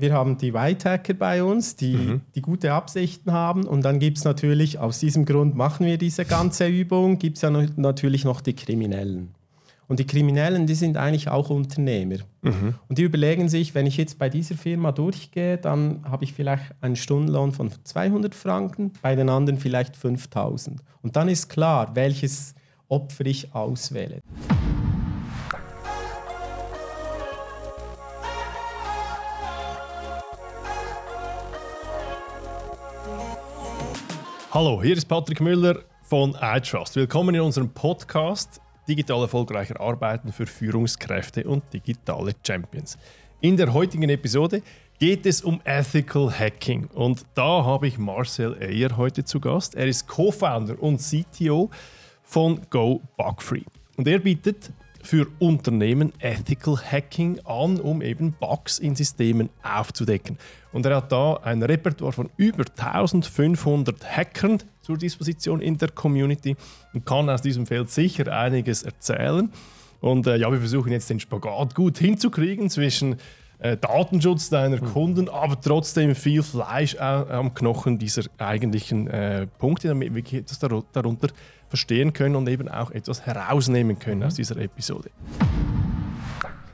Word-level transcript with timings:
wir 0.00 0.12
haben 0.12 0.38
die 0.38 0.54
White 0.54 0.88
Hacker 0.88 1.14
bei 1.14 1.42
uns, 1.44 1.76
die, 1.76 1.94
mhm. 1.94 2.20
die 2.34 2.42
gute 2.42 2.72
Absichten 2.72 3.32
haben. 3.32 3.64
Und 3.64 3.84
dann 3.84 3.98
gibt 3.98 4.18
es 4.18 4.24
natürlich, 4.24 4.78
aus 4.78 4.98
diesem 4.98 5.24
Grund 5.24 5.56
machen 5.56 5.86
wir 5.86 5.98
diese 5.98 6.24
ganze 6.24 6.66
Übung, 6.66 7.18
gibt 7.18 7.36
es 7.36 7.42
ja 7.42 7.50
natürlich 7.50 8.24
noch 8.24 8.40
die 8.40 8.54
Kriminellen. 8.54 9.34
Und 9.88 9.98
die 9.98 10.06
Kriminellen, 10.06 10.68
die 10.68 10.76
sind 10.76 10.96
eigentlich 10.96 11.28
auch 11.28 11.50
Unternehmer. 11.50 12.18
Mhm. 12.42 12.76
Und 12.88 12.98
die 12.98 13.02
überlegen 13.02 13.48
sich, 13.48 13.74
wenn 13.74 13.86
ich 13.86 13.96
jetzt 13.96 14.20
bei 14.20 14.28
dieser 14.28 14.54
Firma 14.54 14.92
durchgehe, 14.92 15.58
dann 15.58 16.04
habe 16.04 16.22
ich 16.22 16.32
vielleicht 16.32 16.62
einen 16.80 16.94
Stundenlohn 16.94 17.50
von 17.50 17.72
200 17.82 18.32
Franken, 18.34 18.92
bei 19.02 19.16
den 19.16 19.28
anderen 19.28 19.58
vielleicht 19.58 19.96
5000. 19.96 20.80
Und 21.02 21.16
dann 21.16 21.28
ist 21.28 21.48
klar, 21.48 21.90
welches 21.96 22.54
Opfer 22.88 23.26
ich 23.26 23.52
auswähle. 23.52 24.22
Hallo, 34.52 34.82
hier 34.82 34.96
ist 34.96 35.06
Patrick 35.06 35.40
Müller 35.40 35.84
von 36.02 36.36
iTrust. 36.40 36.96
Willkommen 36.96 37.36
in 37.36 37.40
unserem 37.40 37.72
Podcast 37.72 38.60
Digital 38.88 39.20
erfolgreicher 39.20 39.80
Arbeiten 39.80 40.32
für 40.32 40.44
Führungskräfte 40.44 41.44
und 41.44 41.62
digitale 41.72 42.32
Champions. 42.44 42.98
In 43.40 43.56
der 43.56 43.72
heutigen 43.72 44.08
Episode 44.08 44.60
geht 44.98 45.24
es 45.24 45.42
um 45.42 45.60
Ethical 45.62 46.36
Hacking 46.36 46.86
und 46.86 47.24
da 47.36 47.64
habe 47.64 47.86
ich 47.86 47.96
Marcel 47.96 48.56
Eyer 48.60 48.96
heute 48.96 49.22
zu 49.22 49.38
Gast. 49.38 49.76
Er 49.76 49.86
ist 49.86 50.08
Co-Founder 50.08 50.82
und 50.82 50.98
CTO 50.98 51.70
von 52.24 52.60
Go 52.70 53.02
Bugfree 53.16 53.62
und 53.96 54.08
er 54.08 54.18
bietet 54.18 54.72
für 55.02 55.26
Unternehmen 55.38 56.12
Ethical 56.20 56.76
Hacking 56.76 57.40
an, 57.44 57.80
um 57.80 58.02
eben 58.02 58.34
Bugs 58.38 58.78
in 58.78 58.94
Systemen 58.94 59.48
aufzudecken. 59.62 60.38
Und 60.72 60.86
er 60.86 60.96
hat 60.96 61.10
da 61.10 61.34
ein 61.42 61.62
Repertoire 61.62 62.12
von 62.12 62.30
über 62.36 62.64
1500 62.76 64.04
Hackern 64.04 64.62
zur 64.82 64.98
Disposition 64.98 65.60
in 65.60 65.78
der 65.78 65.90
Community 65.90 66.56
und 66.92 67.06
kann 67.06 67.28
aus 67.28 67.42
diesem 67.42 67.66
Feld 67.66 67.90
sicher 67.90 68.32
einiges 68.32 68.82
erzählen. 68.82 69.50
Und 70.00 70.26
äh, 70.26 70.36
ja, 70.36 70.50
wir 70.50 70.58
versuchen 70.58 70.92
jetzt 70.92 71.10
den 71.10 71.20
Spagat 71.20 71.74
gut 71.74 71.98
hinzukriegen 71.98 72.70
zwischen 72.70 73.16
äh, 73.60 73.76
Datenschutz 73.76 74.50
deiner 74.50 74.82
mhm. 74.82 74.92
Kunden, 74.92 75.28
aber 75.28 75.60
trotzdem 75.60 76.14
viel 76.14 76.42
Fleisch 76.42 76.96
am 76.96 77.54
Knochen 77.54 77.98
dieser 77.98 78.22
eigentlichen 78.38 79.06
äh, 79.08 79.46
Punkte, 79.46 79.88
damit 79.88 80.14
wir 80.14 80.40
etwas 80.40 80.58
darunter 80.92 81.28
verstehen 81.68 82.12
können 82.12 82.36
und 82.36 82.48
eben 82.48 82.68
auch 82.68 82.90
etwas 82.90 83.26
herausnehmen 83.26 83.98
können 83.98 84.20
mhm. 84.20 84.26
aus 84.26 84.34
dieser 84.34 84.56
Episode. 84.56 85.10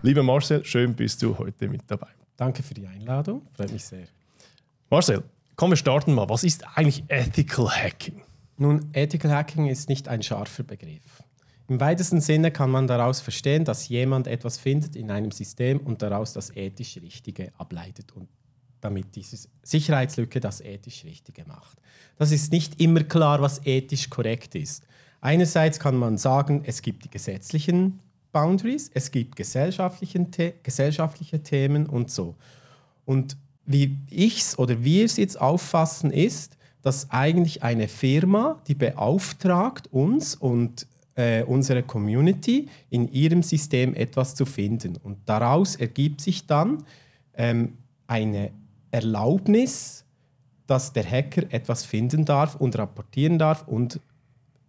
Lieber 0.02 0.22
Marcel, 0.22 0.64
schön 0.64 0.94
bist 0.94 1.22
du 1.22 1.36
heute 1.36 1.68
mit 1.68 1.82
dabei. 1.88 2.08
Danke 2.36 2.62
für 2.62 2.74
die 2.74 2.86
Einladung, 2.86 3.42
freut 3.54 3.72
mich 3.72 3.84
sehr. 3.84 4.06
Marcel, 4.88 5.24
komm, 5.56 5.70
wir 5.70 5.76
starten 5.76 6.14
mal. 6.14 6.28
Was 6.28 6.44
ist 6.44 6.64
eigentlich 6.76 7.02
Ethical 7.08 7.68
Hacking? 7.68 8.22
Nun, 8.58 8.90
Ethical 8.92 9.32
Hacking 9.32 9.66
ist 9.66 9.88
nicht 9.88 10.08
ein 10.08 10.22
scharfer 10.22 10.62
Begriff. 10.62 11.22
Im 11.68 11.80
weitesten 11.80 12.20
Sinne 12.20 12.52
kann 12.52 12.70
man 12.70 12.86
daraus 12.86 13.20
verstehen, 13.20 13.64
dass 13.64 13.88
jemand 13.88 14.28
etwas 14.28 14.56
findet 14.56 14.94
in 14.94 15.10
einem 15.10 15.32
System 15.32 15.80
und 15.80 16.00
daraus 16.00 16.32
das 16.32 16.54
ethisch 16.54 16.98
Richtige 17.02 17.52
ableitet 17.58 18.12
und 18.12 18.28
damit 18.80 19.16
diese 19.16 19.48
Sicherheitslücke 19.62 20.38
das 20.38 20.60
ethisch 20.60 21.04
Richtige 21.04 21.44
macht. 21.46 21.78
Das 22.18 22.30
ist 22.30 22.52
nicht 22.52 22.80
immer 22.80 23.02
klar, 23.02 23.40
was 23.42 23.64
ethisch 23.66 24.10
korrekt 24.10 24.54
ist. 24.54 24.86
Einerseits 25.20 25.80
kann 25.80 25.96
man 25.96 26.18
sagen, 26.18 26.62
es 26.66 26.82
gibt 26.82 27.04
die 27.04 27.10
gesetzlichen 27.10 27.98
Boundaries, 28.30 28.90
es 28.94 29.10
gibt 29.10 29.34
gesellschaftliche, 29.34 30.24
gesellschaftliche 30.62 31.42
Themen 31.42 31.86
und 31.86 32.10
so. 32.10 32.36
Und 33.04 33.36
wie 33.64 33.98
ich 34.08 34.38
es 34.40 34.58
oder 34.58 34.84
wir 34.84 35.04
es 35.04 35.16
jetzt 35.16 35.40
auffassen, 35.40 36.12
ist, 36.12 36.56
dass 36.82 37.10
eigentlich 37.10 37.64
eine 37.64 37.88
Firma, 37.88 38.62
die 38.68 38.74
beauftragt 38.76 39.88
uns 39.92 40.36
und 40.36 40.86
äh, 41.16 41.42
unsere 41.42 41.82
Community 41.82 42.68
in 42.90 43.10
ihrem 43.12 43.42
System 43.42 43.94
etwas 43.94 44.34
zu 44.34 44.46
finden. 44.46 44.96
Und 44.96 45.18
daraus 45.26 45.76
ergibt 45.76 46.20
sich 46.20 46.46
dann 46.46 46.84
ähm, 47.34 47.78
eine 48.06 48.52
Erlaubnis, 48.90 50.04
dass 50.66 50.92
der 50.92 51.08
Hacker 51.08 51.42
etwas 51.50 51.84
finden 51.84 52.24
darf 52.24 52.54
und 52.56 52.76
rapportieren 52.78 53.38
darf 53.38 53.66
und 53.66 54.00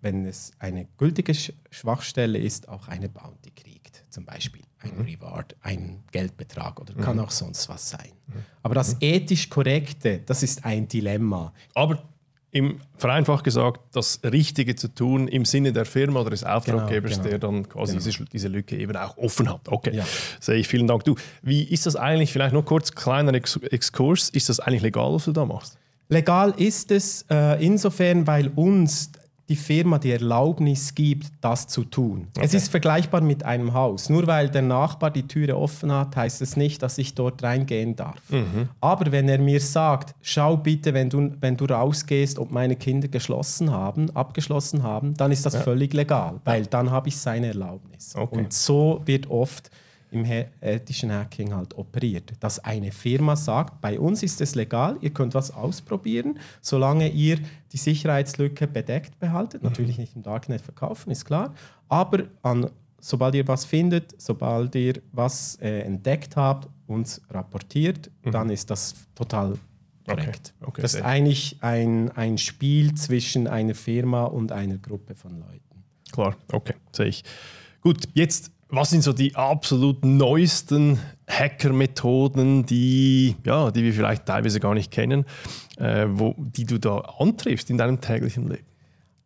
wenn 0.02 0.26
es 0.26 0.52
eine 0.60 0.88
gültige 0.98 1.34
Schwachstelle 1.72 2.38
ist, 2.38 2.70
auch 2.70 2.88
eine 2.88 3.10
Bounty 3.10 3.52
kriegt. 3.52 4.06
Zum 4.10 4.26
Beispiel 4.26 4.62
ein 4.80 4.96
mhm. 4.96 5.06
Reward, 5.06 5.56
ein 5.62 6.04
Geldbetrag 6.12 6.80
oder 6.80 6.94
mhm. 6.94 7.02
kann 7.02 7.20
auch 7.20 7.32
sonst 7.32 7.68
was 7.68 7.90
sein. 7.90 8.12
Mhm. 8.28 8.34
Aber 8.64 8.76
das 8.76 8.94
mhm. 8.94 9.00
ethisch 9.02 9.50
Korrekte, 9.50 10.20
das 10.26 10.44
ist 10.44 10.64
ein 10.66 10.88
Dilemma. 10.88 11.52
Aber 11.74 12.04
im 12.52 12.80
vereinfacht 12.98 13.44
gesagt, 13.44 13.82
das 13.94 14.22
Richtige 14.24 14.76
zu 14.76 14.88
tun 14.88 15.28
im 15.28 15.46
Sinne 15.46 15.74
der 15.74 15.86
Firma 15.86 16.22
oder 16.22 16.32
des 16.32 16.44
Auftraggebers, 16.44 17.12
genau, 17.12 17.24
genau. 17.24 17.30
der 17.30 17.40
dann 17.40 17.70
quasi 17.70 17.94
genau. 17.94 18.06
diese, 18.06 18.26
diese, 18.26 18.48
Lücke 18.48 18.78
eben 18.78 18.96
auch 18.96 19.18
offen 19.18 19.50
hat. 19.50 19.62
Okay, 19.68 19.96
ja. 19.96 20.06
sehe 20.40 20.56
ich. 20.56 20.68
Vielen 20.68 20.88
Dank. 20.88 21.04
Du, 21.04 21.16
wie 21.42 21.64
ist 21.64 21.86
das 21.86 21.96
eigentlich, 21.96 22.32
vielleicht 22.32 22.54
nur 22.54 22.66
kurz 22.66 22.94
kleiner 22.94 23.34
Exkurs, 23.34 24.30
ist 24.30 24.50
das 24.50 24.60
eigentlich 24.60 24.82
legal, 24.82 25.14
was 25.14 25.26
du 25.26 25.32
da 25.32 25.46
machst? 25.46 25.78
Legal 26.10 26.54
ist 26.58 26.92
es 26.92 27.26
äh, 27.30 27.64
insofern, 27.64 28.26
weil 28.26 28.48
uns 28.56 29.12
die 29.50 29.56
Firma 29.56 29.98
die 29.98 30.12
Erlaubnis 30.12 30.94
gibt, 30.94 31.28
das 31.40 31.68
zu 31.68 31.86
tun. 31.86 32.28
Okay. 32.36 32.46
Es 32.46 32.54
ist 32.54 32.70
vergleichbar 32.70 33.22
mit 33.22 33.44
einem 33.44 33.74
Haus. 33.74 34.10
Nur 34.10 34.28
weil 34.28 34.50
der 34.50 34.62
Nachbar 34.62 35.10
die 35.10 35.28
Türe 35.28 35.58
offen 35.58 35.92
hat, 35.92 36.16
heißt 36.16 36.42
es 36.42 36.58
nicht, 36.58 36.84
dass 36.84 36.98
ich 36.98 37.16
dort 37.16 37.42
reingehen 37.44 37.96
darf. 37.96 38.18
Mhm. 38.30 38.70
Aber 38.82 39.12
wenn 39.12 39.30
er 39.30 39.40
mir 39.40 39.62
sagt, 39.62 40.16
schau 40.22 40.58
bitte, 40.58 40.94
wenn 40.94 41.10
du, 41.10 41.32
wenn 41.40 41.56
du 41.56 41.66
rausgehst, 41.66 42.40
ob 42.40 42.52
meine 42.52 42.76
Kinder 42.76 43.08
geschlossen 43.08 43.72
haben, 43.72 44.10
abgeschlossen 44.16 44.84
haben, 44.84 45.14
dann 45.14 45.32
ist 45.32 45.46
das 45.46 45.54
ja. 45.54 45.62
völlig 45.62 45.94
legal, 45.94 46.42
weil 46.44 46.66
dann 46.66 46.92
habe 46.92 47.08
ich 47.08 47.18
seine 47.18 47.48
Erlaubnis. 47.48 48.16
Okay. 48.16 48.38
Und 48.38 48.54
so 48.54 49.02
wird 49.06 49.30
oft 49.30 49.72
im 50.12 50.26
ethischen 50.62 51.12
Hacking 51.12 51.54
halt 51.54 51.78
operiert. 51.78 52.34
Dass 52.40 52.60
eine 52.60 52.92
Firma 52.92 53.36
sagt, 53.36 53.82
bei 53.82 54.00
uns 54.00 54.24
ist 54.24 54.42
es 54.42 54.56
legal, 54.56 54.98
ihr 55.02 55.12
könnt 55.12 55.34
was 55.34 55.52
ausprobieren, 55.52 56.40
solange 56.62 57.10
ihr 57.10 57.40
die 57.72 57.78
Sicherheitslücke 57.78 58.68
bedeckt 58.68 59.20
behaltet. 59.20 59.64
Mhm. 59.64 59.70
Natürlich 59.70 59.98
nicht 59.98 60.16
im 60.16 60.24
Darknet 60.24 60.62
verkaufen, 60.62 61.12
ist 61.12 61.26
klar. 61.26 61.54
Aber 61.90 62.24
an, 62.42 62.70
sobald 63.00 63.36
ihr 63.36 63.48
was 63.48 63.66
findet, 63.66 64.20
sobald 64.20 64.76
ihr 64.76 65.02
was 65.12 65.58
äh, 65.62 65.82
entdeckt 65.82 66.36
habt, 66.36 66.70
uns 66.88 67.22
rapportiert, 67.30 68.10
mhm. 68.24 68.32
dann 68.32 68.50
ist 68.50 68.70
das 68.70 68.96
total 69.14 69.58
korrekt. 70.08 70.54
Okay. 70.60 70.70
Okay. 70.70 70.82
Das 70.82 70.94
ist 70.94 71.02
eigentlich 71.02 71.58
ein, 71.62 72.12
ein 72.12 72.38
Spiel 72.38 72.96
zwischen 72.96 73.48
einer 73.48 73.76
Firma 73.76 74.24
und 74.24 74.52
einer 74.52 74.78
Gruppe 74.78 75.16
von 75.16 75.40
Leuten. 75.40 75.84
Klar, 76.12 76.38
okay, 76.52 76.74
sehe 76.94 77.08
ich. 77.08 77.24
Gut, 77.82 78.08
jetzt 78.14 78.52
was 78.70 78.90
sind 78.90 79.04
so 79.04 79.14
die 79.14 79.36
absolut 79.36 80.04
neuesten 80.04 81.00
Hacker-Methoden, 81.30 82.66
die, 82.66 83.36
ja, 83.46 83.72
die 83.72 83.84
wir 83.84 83.94
vielleicht 83.94 84.26
teilweise 84.26 84.60
gar 84.60 84.74
nicht 84.74 84.92
kennen, 84.92 85.26
äh, 85.78 86.06
wo, 86.10 86.36
die 86.38 86.66
du 86.66 86.78
da 86.78 86.98
antriffst 87.20 87.70
in 87.70 87.78
deinem 87.78 88.02
täglichen 88.02 88.50
Leben? 88.50 88.66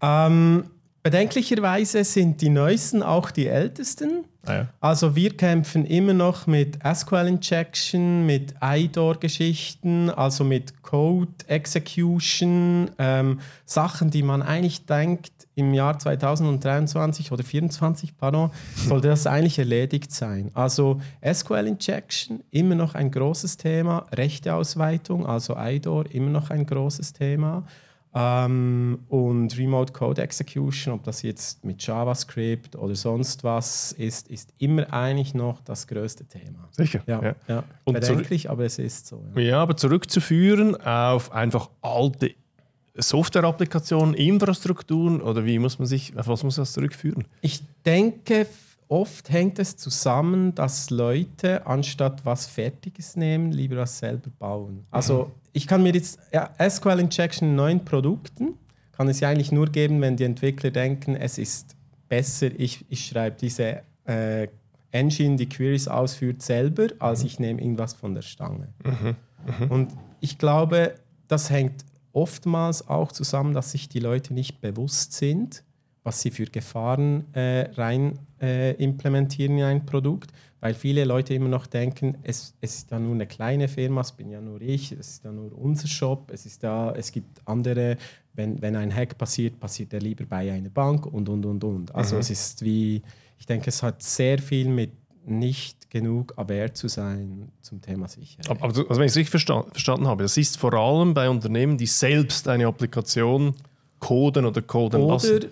Ähm, 0.02 0.66
bedenklicherweise 1.03 2.03
sind 2.03 2.41
die 2.41 2.50
neuesten 2.50 3.03
auch 3.03 3.31
die 3.31 3.47
ältesten. 3.47 4.25
Ah 4.44 4.53
ja. 4.53 4.67
Also 4.79 5.16
wir 5.16 5.38
kämpfen 5.38 5.85
immer 5.85 6.13
noch 6.13 6.47
mit 6.47 6.79
SQL 6.84 7.28
Injection, 7.28 8.25
mit 8.25 8.56
IDOR-Geschichten, 8.59 10.09
also 10.09 10.44
mit 10.44 10.81
Code 10.81 11.31
Execution, 11.47 12.90
ähm, 12.97 13.40
Sachen, 13.66 14.09
die 14.09 14.23
man 14.23 14.41
eigentlich 14.41 14.85
denkt, 14.85 15.31
im 15.53 15.73
Jahr 15.73 16.00
2023 16.00 17.31
oder 17.31 17.44
2024, 17.44 18.17
pardon, 18.17 18.51
sollte 18.75 19.09
das 19.09 19.28
eigentlich 19.28 19.59
erledigt 19.59 20.11
sein. 20.11 20.50
Also 20.56 21.01
SQL 21.23 21.67
Injection, 21.67 22.41
immer 22.50 22.75
noch 22.75 22.95
ein 22.95 23.11
großes 23.11 23.57
Thema, 23.57 24.07
Rechteausweitung, 24.11 25.28
also 25.28 25.55
IDOR, 25.55 26.09
immer 26.11 26.31
noch 26.31 26.49
ein 26.49 26.66
großes 26.66 27.14
Thema. 27.14 27.64
Ähm, 28.13 28.99
und 29.08 29.58
Remote 29.58 29.93
Code 29.93 30.22
Execution, 30.22 30.93
ob 30.93 31.03
das 31.03 31.22
jetzt 31.22 31.63
mit 31.63 31.81
JavaScript 31.85 32.75
oder 32.75 32.96
sonst 32.96 33.43
was 33.43 33.93
ist, 33.93 34.28
ist 34.28 34.53
immer 34.58 34.91
eigentlich 34.91 35.34
noch 35.34 35.61
das 35.61 35.87
größte 35.87 36.25
Thema. 36.25 36.67
Sicher. 36.72 37.02
Ja, 37.08 37.23
ja. 37.23 37.35
ja. 37.47 37.63
Und 37.85 37.93
Bedenklich, 37.93 38.49
aber 38.49 38.66
es 38.66 38.79
ist 38.79 39.08
so. 39.08 39.23
Ja. 39.35 39.41
ja, 39.41 39.61
aber 39.61 39.78
zurückzuführen 39.78 40.75
auf 40.75 41.31
einfach 41.31 41.69
alte 41.81 42.31
Software-Applikationen, 42.96 44.13
Infrastrukturen 44.13 45.22
oder 45.22 45.46
wie 45.46 45.58
muss 45.59 45.79
man 45.79 45.87
sich, 45.87 46.17
auf 46.17 46.28
was 46.28 46.43
muss 46.43 46.55
das 46.55 46.73
zurückführen? 46.73 47.25
Ich 47.40 47.61
denke, 47.85 48.46
oft 48.90 49.29
hängt 49.29 49.58
es 49.59 49.78
zusammen, 49.78 50.53
dass 50.53 50.90
Leute 50.90 51.66
anstatt 51.66 52.25
was 52.25 52.46
Fertiges 52.47 53.16
nehmen, 53.16 53.53
lieber 53.53 53.78
was 53.78 53.97
selber 53.97 54.29
bauen. 54.37 54.85
Also 54.91 55.31
ich 55.53 55.67
kann 55.67 55.83
mir 55.83 55.93
jetzt 55.93 56.19
ja, 56.31 56.49
SQL 56.69 56.99
Injection 56.99 57.49
in 57.49 57.55
neuen 57.55 57.85
Produkten 57.85 58.55
kann 58.91 59.07
es 59.07 59.19
ja 59.19 59.29
eigentlich 59.29 59.51
nur 59.51 59.67
geben, 59.67 60.01
wenn 60.01 60.15
die 60.15 60.25
Entwickler 60.25 60.69
denken, 60.69 61.15
es 61.15 61.37
ist 61.37 61.75
besser, 62.07 62.49
ich, 62.57 62.85
ich 62.89 63.07
schreibe 63.07 63.37
diese 63.39 63.81
äh, 64.05 64.47
Engine 64.91 65.37
die 65.37 65.47
Queries 65.47 65.87
ausführt 65.87 66.41
selber, 66.41 66.87
als 66.99 67.23
ich 67.23 67.39
nehme 67.39 67.61
irgendwas 67.61 67.93
von 67.93 68.13
der 68.13 68.21
Stange. 68.21 68.67
Und 69.69 69.93
ich 70.19 70.37
glaube, 70.37 70.95
das 71.27 71.49
hängt 71.49 71.85
oftmals 72.13 72.87
auch 72.87 73.11
zusammen, 73.11 73.53
dass 73.53 73.71
sich 73.71 73.89
die 73.89 73.99
Leute 73.99 74.33
nicht 74.33 74.61
bewusst 74.61 75.13
sind, 75.13 75.63
was 76.03 76.21
sie 76.21 76.31
für 76.31 76.45
Gefahren 76.45 77.33
äh, 77.33 77.69
rein 77.73 78.19
äh, 78.41 78.73
implementieren 78.73 79.57
in 79.57 79.63
ein 79.63 79.85
Produkt, 79.85 80.31
weil 80.61 80.75
viele 80.75 81.03
Leute 81.03 81.34
immer 81.34 81.49
noch 81.49 81.66
denken, 81.66 82.17
es, 82.23 82.53
es 82.61 82.75
ist 82.75 82.91
ja 82.91 82.99
nur 82.99 83.13
eine 83.13 83.25
kleine 83.25 83.67
Firma, 83.67 84.02
es 84.02 84.11
bin 84.11 84.29
ja 84.29 84.40
nur 84.40 84.61
ich, 84.61 84.91
es 84.91 85.16
ist 85.16 85.25
ja 85.25 85.31
nur 85.31 85.52
unser 85.58 85.87
Shop, 85.87 86.31
es 86.31 86.46
ist 86.46 86.63
da, 86.63 86.93
es 86.96 87.11
gibt 87.11 87.41
andere, 87.46 87.97
wenn, 88.34 88.61
wenn 88.61 88.75
ein 88.75 88.96
Hack 88.96 89.17
passiert, 89.17 89.59
passiert 89.59 89.91
er 89.91 89.99
lieber 89.99 90.23
bei 90.23 90.52
einer 90.52 90.69
Bank 90.69 91.08
und 91.08 91.28
und 91.28 91.46
und 91.46 91.63
und. 91.63 91.96
Also 91.96 92.17
es 92.17 92.29
ist 92.29 92.63
wie, 92.63 93.02
ich 93.40 93.47
denke, 93.47 93.69
es 93.69 93.81
hat 93.81 94.03
sehr 94.03 94.37
viel 94.37 94.67
mit 94.69 94.91
nicht 95.25 95.90
genug 95.90 96.34
aware 96.37 96.73
zu 96.73 96.87
sein 96.87 97.52
zum 97.61 97.81
Thema 97.81 98.08
Sicherheit. 98.08 98.49
Aber, 98.49 98.63
aber 98.63 98.78
also 98.78 98.90
wenn 98.90 99.05
ich 99.05 99.11
es 99.11 99.17
richtig 99.17 99.31
versta 99.31 99.63
verstanden 99.63 100.08
habe, 100.08 100.23
das 100.23 100.37
ist 100.37 100.58
vor 100.58 100.73
allem 100.73 101.13
bei 101.13 101.28
Unternehmen, 101.28 101.78
die 101.78 101.85
selbst 101.87 102.47
eine 102.47 102.67
Applikation 102.67 103.55
coden 103.99 104.46
oder 104.46 104.61
coden 104.61 105.02
Oder 105.02 105.13
lassen. 105.13 105.46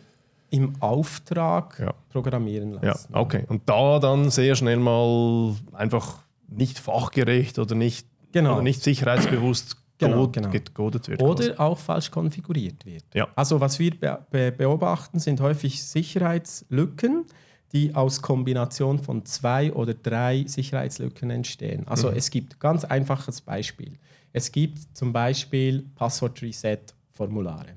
Im 0.51 0.73
Auftrag 0.81 1.77
Ja. 1.79 1.93
programmieren 2.09 2.73
Ja, 2.75 2.79
lassen. 2.81 3.13
okay. 3.13 3.45
Und 3.47 3.67
da 3.69 3.99
dann 3.99 4.29
sehr 4.31 4.55
schnell 4.55 4.77
mal 4.77 5.55
einfach 5.73 6.19
nicht 6.47 6.79
fachgerecht 6.79 7.59
oder 7.59 7.75
nicht, 7.75 8.07
Genau. 8.31 8.53
oder 8.53 8.61
nicht 8.63 8.81
sicherheitsbewusst 8.83 9.77
Genau, 9.99 10.27
genau. 10.29 10.49
gecodet 10.49 11.07
wird. 11.09 11.19
quasi. 11.19 11.49
Oder 11.51 11.59
auch 11.59 11.77
falsch 11.77 12.09
konfiguriert 12.09 12.85
wird. 12.85 13.03
Ja. 13.13 13.27
Also 13.35 13.59
was 13.59 13.77
wir 13.79 13.91
be 13.99 14.25
be 14.31 14.51
beobachten, 14.51 15.19
sind 15.19 15.41
häufig 15.41 15.83
Sicherheitslücken, 15.83 17.25
die 17.73 17.93
aus 17.93 18.21
Kombination 18.21 18.97
von 18.97 19.25
zwei 19.25 19.71
oder 19.73 19.93
drei 19.93 20.45
Sicherheitslücken 20.47 21.29
entstehen. 21.29 21.85
Also 21.87 22.09
es 22.09 22.31
gibt 22.31 22.59
ganz 22.59 22.85
einfaches 22.85 23.41
Beispiel. 23.41 23.99
Es 24.31 24.51
gibt 24.51 24.79
zum 24.97 25.11
Beispiel 25.11 25.83
Passwort-Reset-Formulare. 25.95 27.67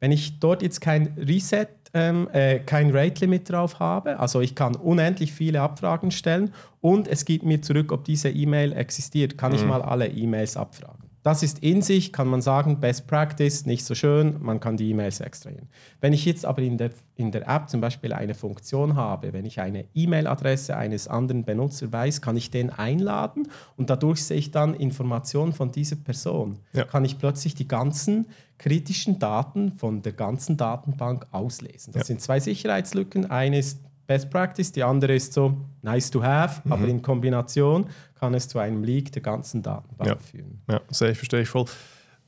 Wenn 0.00 0.12
ich 0.12 0.38
dort 0.40 0.62
jetzt 0.62 0.80
kein 0.80 1.08
Reset, 1.16 1.66
ähm, 1.96 2.28
äh, 2.32 2.58
kein 2.58 2.90
Rate-Limit 2.94 3.50
drauf 3.50 3.80
habe, 3.80 4.20
also 4.20 4.42
ich 4.42 4.54
kann 4.54 4.76
unendlich 4.76 5.32
viele 5.32 5.62
Abfragen 5.62 6.10
stellen 6.10 6.52
und 6.82 7.08
es 7.08 7.24
gibt 7.24 7.44
mir 7.44 7.62
zurück, 7.62 7.90
ob 7.90 8.04
diese 8.04 8.28
E-Mail 8.28 8.72
existiert, 8.72 9.38
kann 9.38 9.54
ich 9.54 9.64
mal 9.64 9.80
alle 9.80 10.06
E-Mails 10.06 10.58
abfragen. 10.58 11.05
Das 11.26 11.42
ist 11.42 11.58
in 11.58 11.82
sich, 11.82 12.12
kann 12.12 12.28
man 12.28 12.40
sagen, 12.40 12.78
Best 12.78 13.08
Practice, 13.08 13.66
nicht 13.66 13.84
so 13.84 13.96
schön, 13.96 14.36
man 14.40 14.60
kann 14.60 14.76
die 14.76 14.88
E-Mails 14.90 15.18
extrahieren. 15.18 15.66
Wenn 16.00 16.12
ich 16.12 16.24
jetzt 16.24 16.46
aber 16.46 16.62
in 16.62 16.78
der, 16.78 16.90
in 17.16 17.32
der 17.32 17.48
App 17.48 17.68
zum 17.68 17.80
Beispiel 17.80 18.12
eine 18.12 18.32
Funktion 18.34 18.94
habe, 18.94 19.32
wenn 19.32 19.44
ich 19.44 19.58
eine 19.58 19.86
E-Mail-Adresse 19.92 20.76
eines 20.76 21.08
anderen 21.08 21.42
Benutzer 21.42 21.92
weiß, 21.92 22.20
kann 22.20 22.36
ich 22.36 22.52
den 22.52 22.70
einladen 22.70 23.48
und 23.76 23.90
dadurch 23.90 24.22
sehe 24.22 24.36
ich 24.36 24.52
dann 24.52 24.72
Informationen 24.74 25.52
von 25.52 25.72
dieser 25.72 25.96
Person. 25.96 26.60
Ja. 26.72 26.84
Kann 26.84 27.04
ich 27.04 27.18
plötzlich 27.18 27.56
die 27.56 27.66
ganzen 27.66 28.26
kritischen 28.58 29.18
Daten 29.18 29.72
von 29.72 30.02
der 30.02 30.12
ganzen 30.12 30.56
Datenbank 30.56 31.26
auslesen. 31.32 31.92
Das 31.92 32.02
Ja. 32.02 32.06
sind 32.06 32.20
zwei 32.20 32.38
Sicherheitslücken. 32.38 33.28
Eine 33.32 33.58
ist 33.58 33.80
Best 34.06 34.30
Practice, 34.30 34.70
die 34.72 34.82
andere 34.84 35.14
ist 35.14 35.32
so 35.32 35.56
nice 35.82 36.10
to 36.10 36.22
have, 36.22 36.60
Mhm. 36.64 36.72
aber 36.72 36.88
in 36.88 37.02
Kombination 37.02 37.86
kann 38.14 38.34
es 38.34 38.48
zu 38.48 38.58
einem 38.58 38.82
Leak 38.84 39.12
der 39.12 39.22
ganzen 39.22 39.62
Datenbank 39.62 40.08
Ja. 40.08 40.16
führen. 40.16 40.60
Ja, 40.70 40.80
ich, 40.90 40.96
verstehe 41.18 41.42
ich 41.42 41.48
voll. 41.48 41.64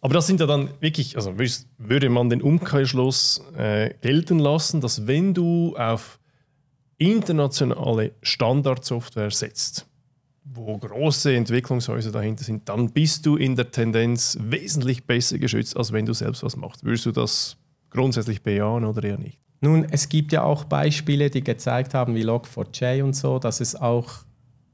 Aber 0.01 0.15
das 0.15 0.27
sind 0.29 0.39
ja 0.41 0.47
dann 0.47 0.71
wirklich, 0.81 1.17
also 1.17 1.31
würd- 1.31 1.67
würde 1.79 2.09
man 2.09 2.31
den 2.31 2.41
Umkehrschluss 2.43 3.43
äh, 3.57 3.95
gelten 4.01 4.39
lassen, 4.39 4.81
dass 4.81 5.07
wenn 5.09 5.35
du 5.35 5.77
auf 5.77 6.19
internationale 6.99 8.13
Standardsoftware 8.23 9.31
setzt, 9.31 9.87
wo 10.45 10.77
große 10.79 11.35
Entwicklungshäuser 11.35 12.11
dahinter 12.13 12.45
sind, 12.45 12.69
dann 12.69 12.91
bist 12.91 13.25
du 13.27 13.37
in 13.37 13.55
der 13.57 13.71
Tendenz 13.71 14.37
wesentlich 14.41 15.05
besser 15.07 15.39
geschützt, 15.39 15.77
als 15.77 15.93
wenn 15.93 16.07
du 16.07 16.13
selbst 16.15 16.43
was 16.43 16.57
machst. 16.57 16.85
Würdest 16.85 17.07
du 17.07 17.13
das 17.13 17.57
grundsätzlich 17.91 18.43
bejahen 18.43 18.85
oder 18.85 19.03
eher 19.05 19.19
nicht? 19.19 19.39
Nun, 19.61 19.87
es 19.91 20.09
gibt 20.09 20.33
ja 20.33 20.43
auch 20.43 20.65
Beispiele, 20.65 21.31
die 21.31 21.43
gezeigt 21.43 21.95
haben, 21.95 22.15
wie 22.15 22.25
Log4j 22.25 23.03
und 23.03 23.15
so, 23.15 23.39
dass 23.39 23.61
es 23.61 23.75
auch 23.75 24.25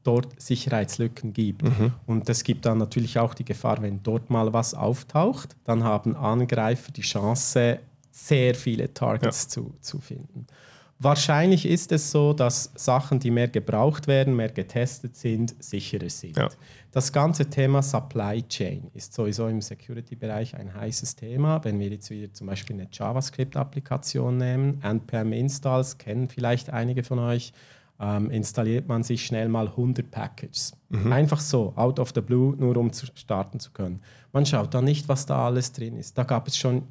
dort 0.02 0.40
Sicherheitslücken 0.40 1.32
gibt. 1.32 1.62
Und 2.06 2.28
es 2.28 2.44
gibt 2.44 2.66
dann 2.66 2.78
natürlich 2.78 3.18
auch 3.18 3.32
die 3.32 3.44
Gefahr, 3.44 3.80
wenn 3.80 4.02
dort 4.02 4.28
mal 4.28 4.52
was 4.52 4.74
auftaucht, 4.74 5.56
dann 5.64 5.82
haben 5.82 6.14
Angreifer 6.14 6.92
die 6.92 7.00
Chance, 7.00 7.78
sehr 8.10 8.54
viele 8.54 8.92
Targets 8.92 9.48
zu, 9.48 9.74
zu 9.80 9.98
finden. 10.00 10.46
Wahrscheinlich 11.04 11.66
ist 11.66 11.92
es 11.92 12.10
so, 12.10 12.32
dass 12.32 12.72
Sachen, 12.76 13.20
die 13.20 13.30
mehr 13.30 13.48
gebraucht 13.48 14.06
werden, 14.06 14.34
mehr 14.34 14.48
getestet 14.48 15.16
sind, 15.16 15.54
sicherer 15.62 16.08
sind. 16.08 16.38
Ja. 16.38 16.48
Das 16.92 17.12
ganze 17.12 17.50
Thema 17.50 17.82
Supply 17.82 18.42
Chain 18.48 18.90
ist 18.94 19.12
sowieso 19.12 19.46
im 19.48 19.60
Security-Bereich 19.60 20.56
ein 20.56 20.72
heißes 20.72 21.14
Thema. 21.16 21.62
Wenn 21.62 21.78
wir 21.78 21.88
jetzt 21.88 22.08
wieder 22.08 22.32
zum 22.32 22.46
Beispiel 22.46 22.76
eine 22.76 22.88
JavaScript-Applikation 22.90 24.38
nehmen, 24.38 24.80
npm 24.82 25.34
installs 25.34 25.98
kennen 25.98 26.26
vielleicht 26.26 26.70
einige 26.70 27.02
von 27.02 27.18
euch, 27.18 27.52
ähm, 28.00 28.30
installiert 28.30 28.88
man 28.88 29.02
sich 29.02 29.26
schnell 29.26 29.50
mal 29.50 29.68
100 29.68 30.10
Packages. 30.10 30.72
Einfach 31.10 31.40
so, 31.40 31.74
out 31.76 32.00
of 32.00 32.12
the 32.14 32.22
blue, 32.22 32.56
nur 32.56 32.78
um 32.78 32.94
zu 32.94 33.04
starten 33.14 33.60
zu 33.60 33.72
können. 33.72 34.00
Man 34.32 34.46
schaut 34.46 34.72
dann 34.72 34.84
nicht, 34.84 35.06
was 35.08 35.26
da 35.26 35.44
alles 35.44 35.72
drin 35.72 35.98
ist. 35.98 36.16
Da 36.16 36.22
gab 36.22 36.48
es 36.48 36.56
schon 36.56 36.84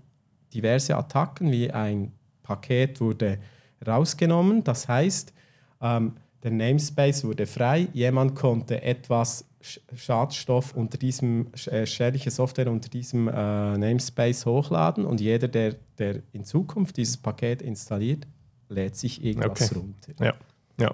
diverse 0.53 0.95
Attacken, 0.95 1.51
wie 1.51 1.71
ein 1.71 2.11
Paket 2.43 3.01
wurde 3.01 3.39
rausgenommen. 3.87 4.63
Das 4.63 4.87
heißt, 4.87 5.33
ähm, 5.81 6.13
der 6.43 6.51
Namespace 6.51 7.23
wurde 7.23 7.45
frei. 7.45 7.87
Jemand 7.93 8.35
konnte 8.35 8.81
etwas 8.81 9.45
Sch- 9.61 9.79
Schadstoff 9.95 10.75
unter 10.75 10.97
diesem, 10.97 11.47
äh, 11.67 11.85
schädliche 11.85 12.31
Software 12.31 12.69
unter 12.69 12.89
diesem 12.89 13.29
äh, 13.29 13.31
Namespace 13.31 14.45
hochladen 14.45 15.05
und 15.05 15.21
jeder, 15.21 15.47
der, 15.47 15.75
der 15.97 16.21
in 16.33 16.43
Zukunft 16.43 16.97
dieses 16.97 17.15
Paket 17.17 17.61
installiert, 17.61 18.27
lädt 18.67 18.97
sich 18.97 19.23
irgendwas 19.23 19.71
Okay. 19.71 19.79
runter. 19.79 20.25
Ja, 20.25 20.33
ja. 20.79 20.93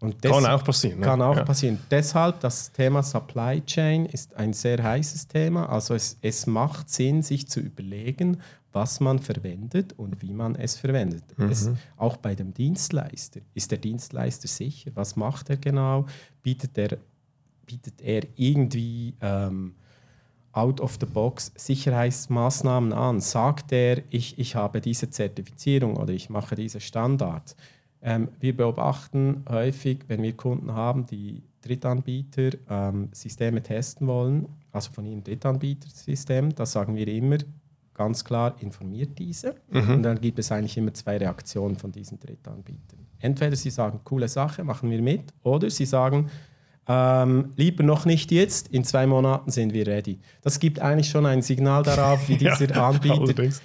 Und 0.00 0.22
Kann 0.22 0.46
auch 0.46 0.64
passieren. 0.64 1.00
ne? 1.00 1.06
kann 1.06 1.20
auch 1.20 1.36
ja. 1.36 1.44
passieren. 1.44 1.78
Deshalb, 1.90 2.40
das 2.40 2.72
Thema 2.72 3.02
Supply 3.02 3.60
Chain 3.66 4.06
ist 4.06 4.34
ein 4.34 4.54
sehr 4.54 4.82
heißes 4.82 5.28
Thema. 5.28 5.68
Also 5.68 5.94
es, 5.94 6.16
es 6.22 6.46
macht 6.46 6.88
Sinn, 6.88 7.22
sich 7.22 7.46
zu 7.48 7.60
überlegen, 7.60 8.38
was 8.72 9.00
man 9.00 9.18
verwendet 9.18 9.92
und 9.98 10.22
wie 10.22 10.32
man 10.32 10.54
es 10.54 10.76
verwendet. 10.76 11.24
Mhm. 11.36 11.50
Es, 11.50 11.70
auch 11.98 12.16
bei 12.16 12.34
dem 12.34 12.54
Dienstleister. 12.54 13.40
Ist 13.52 13.70
der 13.70 13.78
Dienstleister 13.78 14.48
sicher? 14.48 14.90
Was 14.94 15.16
macht 15.16 15.50
er 15.50 15.58
genau? 15.58 16.06
Bietet 16.42 16.78
er, 16.78 16.96
bietet 17.66 18.00
er 18.00 18.22
irgendwie 18.36 19.14
ähm, 19.20 19.74
out 20.52 20.80
of 20.80 20.96
the 20.98 21.06
box 21.06 21.52
Sicherheitsmaßnahmen 21.56 22.94
an? 22.94 23.20
Sagt 23.20 23.72
er, 23.72 24.02
ich, 24.08 24.38
ich 24.38 24.54
habe 24.54 24.80
diese 24.80 25.10
Zertifizierung 25.10 25.96
oder 25.96 26.12
ich 26.14 26.30
mache 26.30 26.54
diese 26.54 26.80
Standards? 26.80 27.54
Ähm, 28.02 28.28
wir 28.40 28.56
beobachten 28.56 29.44
häufig, 29.48 30.00
wenn 30.08 30.22
wir 30.22 30.36
Kunden 30.36 30.72
haben, 30.74 31.06
die 31.06 31.42
Drittanbieter 31.62 32.50
ähm, 32.68 33.08
Systeme 33.12 33.62
testen 33.62 34.06
wollen, 34.06 34.48
also 34.72 34.90
von 34.92 35.04
ihrem 35.04 35.22
Drittanbietersystem, 35.22 36.54
da 36.54 36.64
sagen 36.64 36.96
wir 36.96 37.06
immer 37.08 37.38
ganz 37.92 38.24
klar, 38.24 38.54
informiert 38.60 39.18
diese. 39.18 39.56
Und 39.70 40.02
dann 40.02 40.18
gibt 40.18 40.38
es 40.38 40.50
eigentlich 40.50 40.78
immer 40.78 40.94
zwei 40.94 41.18
Reaktionen 41.18 41.76
von 41.76 41.92
diesen 41.92 42.18
Drittanbietern. 42.18 43.06
Entweder 43.18 43.54
sie 43.56 43.68
sagen, 43.68 44.00
coole 44.04 44.28
Sache, 44.28 44.64
machen 44.64 44.90
wir 44.90 45.02
mit, 45.02 45.34
oder 45.42 45.68
sie 45.68 45.84
sagen, 45.84 46.30
ähm, 46.88 47.52
lieber 47.56 47.82
noch 47.82 48.06
nicht 48.06 48.32
jetzt, 48.32 48.68
in 48.68 48.84
zwei 48.84 49.06
Monaten 49.06 49.50
sind 49.50 49.74
wir 49.74 49.86
ready. 49.86 50.18
Das 50.40 50.58
gibt 50.58 50.80
eigentlich 50.80 51.10
schon 51.10 51.26
ein 51.26 51.42
Signal 51.42 51.82
darauf, 51.82 52.26
wie 52.28 52.36
dieser 52.38 52.82
Anbieter 52.82 53.20
allerdings. 53.20 53.60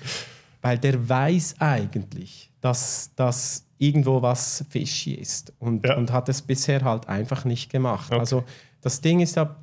weil 0.62 0.78
der 0.78 1.08
weiß 1.08 1.56
eigentlich, 1.60 2.52
dass 2.60 3.12
das 3.16 3.65
irgendwo 3.78 4.22
was 4.22 4.64
fishy 4.70 5.14
ist 5.14 5.54
und, 5.60 5.86
Ja. 5.86 5.98
und 5.98 6.12
hat 6.12 6.30
es 6.30 6.42
bisher 6.42 6.84
halt 6.84 7.08
einfach 7.10 7.46
nicht 7.46 7.70
gemacht. 7.72 8.12
Okay. 8.12 8.20
Also 8.20 8.44
das 8.82 9.02
Ding 9.02 9.20
ist 9.20 9.36
ja, 9.36 9.56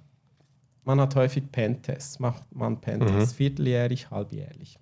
man 0.85 1.01
hat 1.01 1.15
häufig 1.17 1.45
Pentests, 1.51 2.19
macht 2.19 2.43
man 2.55 2.75
Mhm. 2.75 2.81
Pentests, 2.81 3.33
vierteljährlich, 3.35 4.11
halbjährlich. 4.11 4.79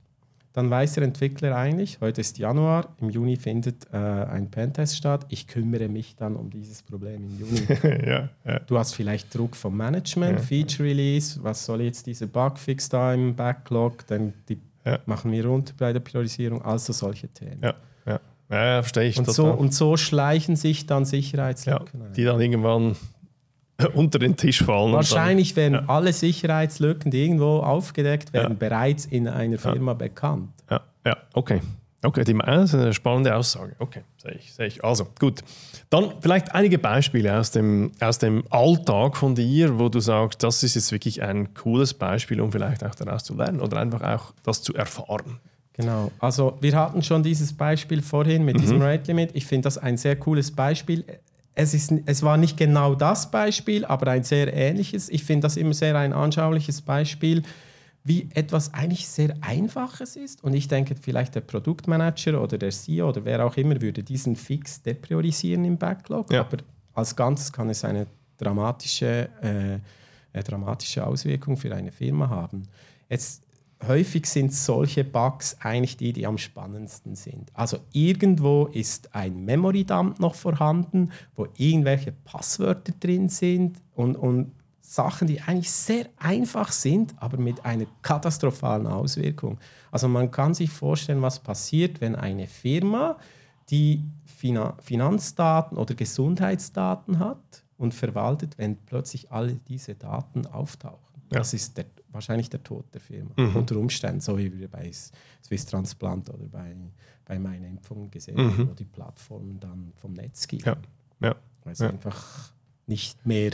Dann 0.52 0.68
weiß 0.68 0.94
der 0.94 1.04
Entwickler 1.04 1.54
eigentlich, 1.56 2.00
heute 2.00 2.20
ist 2.22 2.36
Januar, 2.38 2.88
im 3.00 3.08
Juni 3.10 3.36
findet 3.36 3.86
äh, 3.92 3.96
ein 3.96 4.50
Pentest 4.50 4.96
statt, 4.96 5.24
ich 5.28 5.46
kümmere 5.46 5.88
mich 5.88 6.16
dann 6.16 6.34
um 6.34 6.50
dieses 6.50 6.82
Problem 6.82 7.24
im 7.28 7.38
Juni. 7.38 7.60
ja, 8.04 8.28
ja. 8.44 8.58
Du 8.66 8.76
hast 8.76 8.94
vielleicht 8.96 9.32
Druck 9.32 9.54
vom 9.54 9.76
Management, 9.76 10.40
Feature 10.40 10.88
Release, 10.88 11.38
was 11.40 11.64
soll 11.64 11.82
jetzt 11.82 12.04
dieser 12.06 12.26
Bugfix 12.26 12.88
da 12.88 13.14
im 13.14 13.36
Backlog, 13.36 14.04
dann 14.08 14.32
die 14.48 14.58
machen 15.06 15.30
wir 15.30 15.46
runter 15.46 15.72
bei 15.78 15.92
der 15.92 16.00
Priorisierung, 16.00 16.62
also 16.62 16.92
solche 16.92 17.28
Themen. 17.28 17.62
Ja, 18.50 18.56
ja. 18.56 18.62
ja, 18.64 18.74
ja 18.76 18.82
verstehe 18.82 19.04
ich 19.08 19.18
Und, 19.18 19.30
so, 19.30 19.44
total. 19.44 19.58
und 19.58 19.74
so 19.74 19.96
schleichen 19.96 20.56
sich 20.56 20.86
dann 20.86 21.04
ja, 21.04 21.08
Sicherheitslücken 21.08 22.02
ein. 22.02 22.12
die 22.12 22.24
dann 22.24 22.40
irgendwann 22.40 22.96
unter 23.94 24.18
den 24.18 24.36
Tisch 24.36 24.62
fallen. 24.62 24.92
Wahrscheinlich 24.92 25.56
werden 25.56 25.88
alle 25.88 26.12
Sicherheitslücken, 26.12 27.10
die 27.10 27.22
irgendwo 27.24 27.60
aufgedeckt 27.60 28.32
werden, 28.32 28.52
Ja. 28.60 28.68
bereits 28.68 29.06
in 29.06 29.28
einer 29.28 29.58
Firma 29.58 29.94
bekannt. 29.94 30.50
Dann, 30.66 30.80
ja, 31.04 31.12
ja, 31.12 31.16
okay. 31.32 31.60
Okay, 32.02 32.24
die, 32.24 32.32
das 32.32 32.70
ist 32.70 32.74
eine 32.80 32.94
spannende 32.94 33.36
Aussage. 33.36 33.76
Okay, 33.78 34.00
sehe 34.16 34.32
ich, 34.32 34.54
sehe 34.54 34.66
ich. 34.66 34.82
Also, 34.82 35.06
gut. 35.18 35.40
Dann 35.90 36.14
vielleicht 36.22 36.54
einige 36.54 36.78
Beispiele 36.78 37.38
aus 37.38 37.50
dem, 37.50 37.92
aus 38.00 38.18
dem 38.18 38.42
Alltag 38.48 39.18
von 39.18 39.34
dir, 39.34 39.78
wo 39.78 39.90
du 39.90 40.00
sagst, 40.00 40.42
das 40.42 40.62
ist 40.62 40.76
jetzt 40.76 40.92
wirklich 40.92 41.22
ein 41.22 41.52
cooles 41.52 41.92
Beispiel, 41.92 42.40
um 42.40 42.52
vielleicht 42.52 42.82
auch 42.84 42.94
daraus 42.94 43.24
zu 43.24 43.34
lernen 43.36 43.60
oder 43.60 43.76
einfach 43.78 44.00
auch 44.00 44.32
das 44.44 44.62
zu 44.62 44.72
erfahren. 44.74 45.40
Genau, 45.80 46.10
also 46.18 46.56
wir 46.60 46.76
hatten 46.76 47.02
schon 47.02 47.22
dieses 47.22 47.52
Beispiel 47.52 48.02
vorhin 48.02 48.44
mit 48.44 48.56
mhm. 48.56 48.60
diesem 48.60 48.82
Rate 48.82 49.06
Limit. 49.08 49.30
Ich 49.34 49.46
finde 49.46 49.64
das 49.66 49.78
ein 49.78 49.96
sehr 49.96 50.16
cooles 50.16 50.50
Beispiel. 50.50 51.04
Es, 51.54 51.74
ist, 51.74 51.92
es 52.06 52.22
war 52.22 52.36
nicht 52.36 52.56
genau 52.56 52.94
das 52.94 53.30
Beispiel, 53.30 53.84
aber 53.84 54.10
ein 54.10 54.24
sehr 54.24 54.52
ähnliches. 54.52 55.08
Ich 55.08 55.24
finde 55.24 55.42
das 55.42 55.56
immer 55.56 55.74
sehr 55.74 55.96
ein 55.96 56.12
anschauliches 56.12 56.80
Beispiel 56.82 57.42
wie 58.02 58.28
etwas 58.34 58.72
eigentlich 58.72 59.06
sehr 59.08 59.34
Einfaches 59.42 60.16
ist. 60.16 60.42
Und 60.42 60.54
ich 60.54 60.68
denke, 60.68 60.94
vielleicht 60.98 61.34
der 61.34 61.42
Produktmanager 61.42 62.42
oder 62.42 62.56
der 62.56 62.70
CEO 62.70 63.10
oder 63.10 63.24
wer 63.24 63.44
auch 63.44 63.56
immer 63.56 63.80
würde 63.80 64.02
diesen 64.02 64.36
fix 64.36 64.82
depriorisieren 64.82 65.64
im 65.64 65.76
Backlog. 65.76 66.32
Ja. 66.32 66.40
Aber 66.40 66.58
als 66.94 67.14
Ganzes 67.14 67.52
kann 67.52 67.68
es 67.68 67.84
eine 67.84 68.06
dramatische, 68.38 69.28
äh, 69.42 69.78
eine 70.32 70.44
dramatische 70.44 71.06
Auswirkung 71.06 71.56
für 71.56 71.74
eine 71.74 71.92
Firma 71.92 72.28
haben. 72.28 72.62
Jetzt, 73.10 73.42
häufig 73.86 74.26
sind 74.26 74.52
solche 74.52 75.04
Bugs 75.04 75.56
eigentlich 75.60 75.96
die, 75.96 76.12
die 76.12 76.26
am 76.26 76.38
spannendsten 76.38 77.16
sind. 77.16 77.50
Also 77.54 77.78
irgendwo 77.92 78.66
ist 78.66 79.14
ein 79.14 79.44
Memory-Dump 79.44 80.20
noch 80.20 80.34
vorhanden, 80.34 81.10
wo 81.36 81.46
irgendwelche 81.56 82.12
Passwörter 82.12 82.92
drin 83.00 83.28
sind 83.28 83.80
und, 83.94 84.16
und 84.16 84.52
Sachen, 84.80 85.28
die 85.28 85.40
eigentlich 85.40 85.70
sehr 85.70 86.06
einfach 86.18 86.72
sind, 86.72 87.14
aber 87.18 87.38
mit 87.38 87.64
einer 87.64 87.86
katastrophalen 88.02 88.88
Auswirkung. 88.88 89.58
Also 89.92 90.08
man 90.08 90.30
kann 90.30 90.52
sich 90.52 90.70
vorstellen, 90.70 91.22
was 91.22 91.38
passiert, 91.38 92.00
wenn 92.00 92.16
eine 92.16 92.48
Firma, 92.48 93.16
die 93.70 94.02
Finanzdaten 94.26 95.78
oder 95.78 95.94
Gesundheitsdaten 95.94 97.18
hat 97.20 97.62
und 97.78 97.94
verwaltet, 97.94 98.58
wenn 98.58 98.76
plötzlich 98.76 99.30
alle 99.30 99.54
diese 99.54 99.94
Daten 99.94 100.46
auftauchen. 100.46 101.22
Ja. 101.30 101.38
Das 101.38 101.54
ist 101.54 101.76
der, 101.76 101.86
wahrscheinlich 102.12 102.50
der 102.50 102.62
Tod 102.62 102.84
der 102.92 103.00
Firma. 103.00 103.30
Mhm. 103.36 103.56
Unter 103.56 103.76
Umständen, 103.76 104.20
so 104.20 104.36
wie 104.38 104.58
wir 104.58 104.68
bei 104.68 104.90
Swiss 105.44 105.66
Transplant 105.66 106.30
oder 106.30 106.46
bei, 106.46 106.74
bei 107.24 107.38
meiner 107.38 107.66
Impfung 107.66 108.10
gesehen 108.10 108.36
mhm. 108.36 108.52
haben, 108.52 108.68
wo 108.70 108.74
die 108.74 108.84
Plattformen 108.84 109.58
dann 109.60 109.92
vom 109.96 110.12
Netz 110.12 110.46
gehen. 110.46 110.62
Ja. 110.64 110.76
Ja. 111.20 111.36
Weil 111.64 111.72
es 111.72 111.78
ja. 111.78 111.90
einfach 111.90 112.52
nicht 112.86 113.24
mehr 113.26 113.52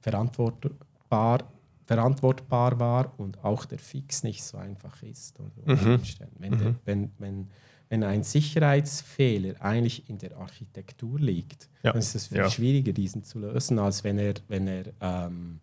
verantwortbar, 0.00 1.44
verantwortbar 1.86 2.78
war 2.78 3.18
und 3.18 3.42
auch 3.44 3.64
der 3.64 3.78
Fix 3.78 4.22
nicht 4.22 4.42
so 4.42 4.58
einfach 4.58 5.02
ist. 5.02 5.38
Mhm. 5.64 6.00
Wenn, 6.38 6.58
der, 6.58 6.68
mhm. 6.68 6.76
wenn, 6.84 7.10
wenn, 7.18 7.50
wenn 7.88 8.02
ein 8.02 8.22
Sicherheitsfehler 8.22 9.60
eigentlich 9.60 10.08
in 10.08 10.18
der 10.18 10.36
Architektur 10.36 11.18
liegt, 11.18 11.68
dann 11.82 11.96
ist 11.96 12.14
es 12.14 12.26
viel 12.28 12.48
schwieriger, 12.50 12.92
diesen 12.92 13.24
zu 13.24 13.38
lösen, 13.38 13.78
als 13.78 14.04
wenn 14.04 14.18
er, 14.18 14.34
wenn 14.48 14.66
er 14.66 14.84
ähm, 15.00 15.60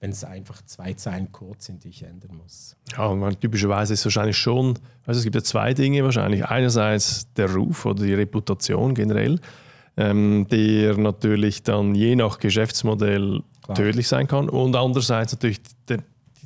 wenn 0.00 0.10
es 0.10 0.24
einfach 0.24 0.62
zwei 0.64 0.92
Zeilen 0.94 1.32
Code 1.32 1.58
sind, 1.58 1.84
die 1.84 1.88
ich 1.88 2.02
ändern 2.02 2.36
muss. 2.36 2.76
Ja, 2.96 3.06
und 3.06 3.40
typischerweise 3.40 3.94
ist 3.94 4.00
es 4.00 4.06
wahrscheinlich 4.06 4.36
schon, 4.36 4.78
also 5.06 5.18
es 5.18 5.24
gibt 5.24 5.34
ja 5.34 5.42
zwei 5.42 5.74
Dinge 5.74 6.04
wahrscheinlich. 6.04 6.44
Einerseits 6.44 7.32
der 7.34 7.52
Ruf 7.52 7.84
oder 7.84 8.04
die 8.04 8.14
Reputation 8.14 8.94
generell, 8.94 9.40
ähm, 9.96 10.46
der 10.50 10.96
natürlich 10.96 11.62
dann 11.62 11.94
je 11.94 12.14
nach 12.14 12.38
Geschäftsmodell 12.38 13.42
Klar. 13.62 13.76
tödlich 13.76 14.06
sein 14.06 14.28
kann. 14.28 14.48
Und 14.48 14.76
andererseits 14.76 15.32
natürlich 15.32 15.60
der, 15.88 15.98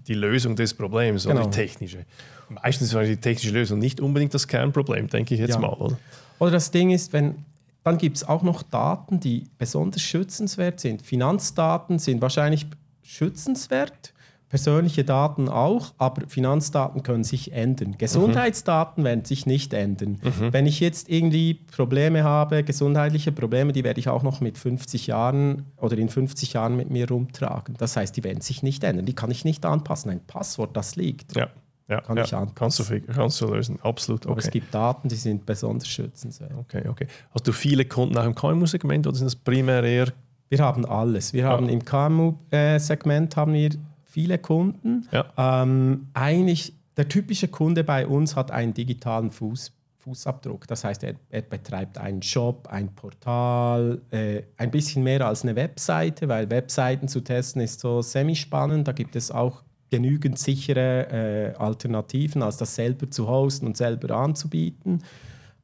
die 0.07 0.15
Lösung 0.15 0.57
des 0.57 0.73
Problems 0.73 1.25
genau. 1.25 1.41
oder 1.41 1.51
die 1.51 1.57
technische. 1.57 2.07
Meistens 2.49 2.95
war 2.95 3.05
die 3.05 3.17
technische 3.17 3.53
Lösung 3.53 3.79
nicht 3.79 4.01
unbedingt 4.01 4.33
das 4.35 4.49
Kernproblem, 4.49 5.09
denke 5.09 5.35
ich 5.35 5.41
jetzt 5.41 5.55
ja. 5.55 5.61
mal. 5.61 5.75
Oder? 5.75 5.99
oder 6.39 6.51
das 6.51 6.71
Ding 6.71 6.91
ist, 6.91 7.13
wenn 7.13 7.45
dann 7.85 7.99
gibt 7.99 8.17
es 8.17 8.29
auch 8.29 8.43
noch 8.43 8.63
Daten, 8.63 9.19
die 9.19 9.45
besonders 9.59 10.03
schützenswert 10.03 10.79
sind. 10.79 11.03
Finanzdaten 11.03 11.99
sind 11.99 12.23
wahrscheinlich 12.23 12.67
schützenswert, 13.03 14.13
persönliche 14.53 15.03
Daten 15.03 15.49
auch, 15.49 15.95
aber 15.97 16.29
Finanzdaten 16.29 17.03
können 17.03 17.25
sich 17.25 17.53
ändern. 17.53 17.97
Gesundheitsdaten 17.97 19.03
mhm. 19.03 19.07
werden 19.07 19.25
sich 19.25 19.47
nicht 19.47 19.73
ändern. 19.73 20.21
Mhm. 20.23 20.53
Wenn 20.53 20.67
ich 20.67 20.79
jetzt 20.79 21.09
irgendwie 21.09 21.55
Probleme 21.55 22.23
habe, 22.23 22.63
gesundheitliche 22.63 23.33
Probleme, 23.33 23.73
die 23.73 23.83
werde 23.83 23.99
ich 23.99 24.11
auch 24.11 24.23
noch 24.23 24.43
mit 24.43 24.59
50 24.59 25.07
Jahren 25.07 25.65
oder 25.79 25.97
in 25.97 26.11
50 26.11 26.53
Jahren 26.53 26.77
mit 26.77 26.91
mir 26.91 27.09
rumtragen. 27.09 27.77
Das 27.79 27.97
heißt, 27.97 28.15
die 28.15 28.25
werden 28.25 28.43
sich 28.43 28.63
nicht 28.63 28.85
ändern. 28.85 29.07
Die 29.07 29.15
kann 29.15 29.31
ich 29.31 29.47
nicht 29.47 29.65
anpassen. 29.65 30.11
Ein 30.11 30.21
Passwort, 30.21 30.77
das 30.77 30.97
liegt. 30.97 31.35
Ja. 31.35 31.49
Ja, 31.89 32.01
kann 32.01 32.17
ja, 32.17 32.25
ich 32.25 32.35
anpassen. 32.35 32.55
Kannst 32.55 32.79
du, 32.79 33.13
kannst 33.13 33.41
du 33.41 33.47
lösen, 33.53 33.79
absolut. 33.83 34.25
Okay. 34.25 34.33
Aber 34.33 34.41
es 34.41 34.51
gibt 34.51 34.73
Daten, 34.73 35.09
die 35.09 35.17
sind 35.17 35.45
besonders 35.45 35.89
schützenswert. 35.89 36.53
Okay, 36.59 36.89
okay. 36.89 37.07
Hast 37.35 37.47
du 37.47 37.53
viele 37.53 37.85
Kunden 37.85 38.17
auch 38.17 38.25
im 38.25 38.35
KMU-Segment 38.35 39.07
oder 39.07 39.17
sind 39.17 39.27
das 39.27 39.37
primär 39.37 39.83
eher 39.83 40.13
wir 40.53 40.59
haben 40.59 40.85
alles. 40.85 41.33
Wir 41.33 41.47
haben 41.47 41.71
im 41.71 41.83
KMU-Segment 41.83 43.37
haben 43.37 43.55
wir 43.55 43.71
viele 44.05 44.37
Kunden. 44.37 45.09
Ja. 45.11 45.25
Ähm, 45.39 46.09
eigentlich, 46.13 46.75
der 46.99 47.09
typische 47.09 47.49
Kunde 47.49 47.85
bei 47.85 48.07
uns 48.07 48.37
hat 48.37 48.51
einen 48.51 48.75
digitalen 48.75 49.31
Fuß, 49.31 49.73
Fußabdruck. 50.01 50.67
Das 50.67 50.85
heißt, 50.85 51.05
er, 51.05 51.15
er, 51.31 51.41
betreibt 51.41 51.97
einen 51.97 52.21
Shop, 52.21 52.69
ein 52.71 52.95
Portal, 52.95 54.03
äh, 54.11 54.43
ein 54.59 54.71
bisschen 54.71 55.03
mehr 55.03 55.27
als 55.27 55.43
eine 55.43 55.57
Webseite, 55.57 56.29
weil 56.29 56.51
Webseiten 56.51 57.09
zu 57.09 57.23
testen 57.23 57.63
ist 57.63 57.81
so 57.81 58.03
semi-spannend. 58.03 58.87
Da 58.87 58.93
gibt 58.93 59.17
es 59.17 59.31
auch 59.31 59.63
genügend 59.91 60.39
sichere 60.39 61.55
äh, 61.55 61.57
Alternativen, 61.57 62.43
als 62.43 62.59
das 62.59 62.75
selber 62.75 63.11
zu 63.11 63.27
hosten 63.27 63.65
und 63.69 63.79
selber 63.79 64.15
anzubieten. 64.17 65.03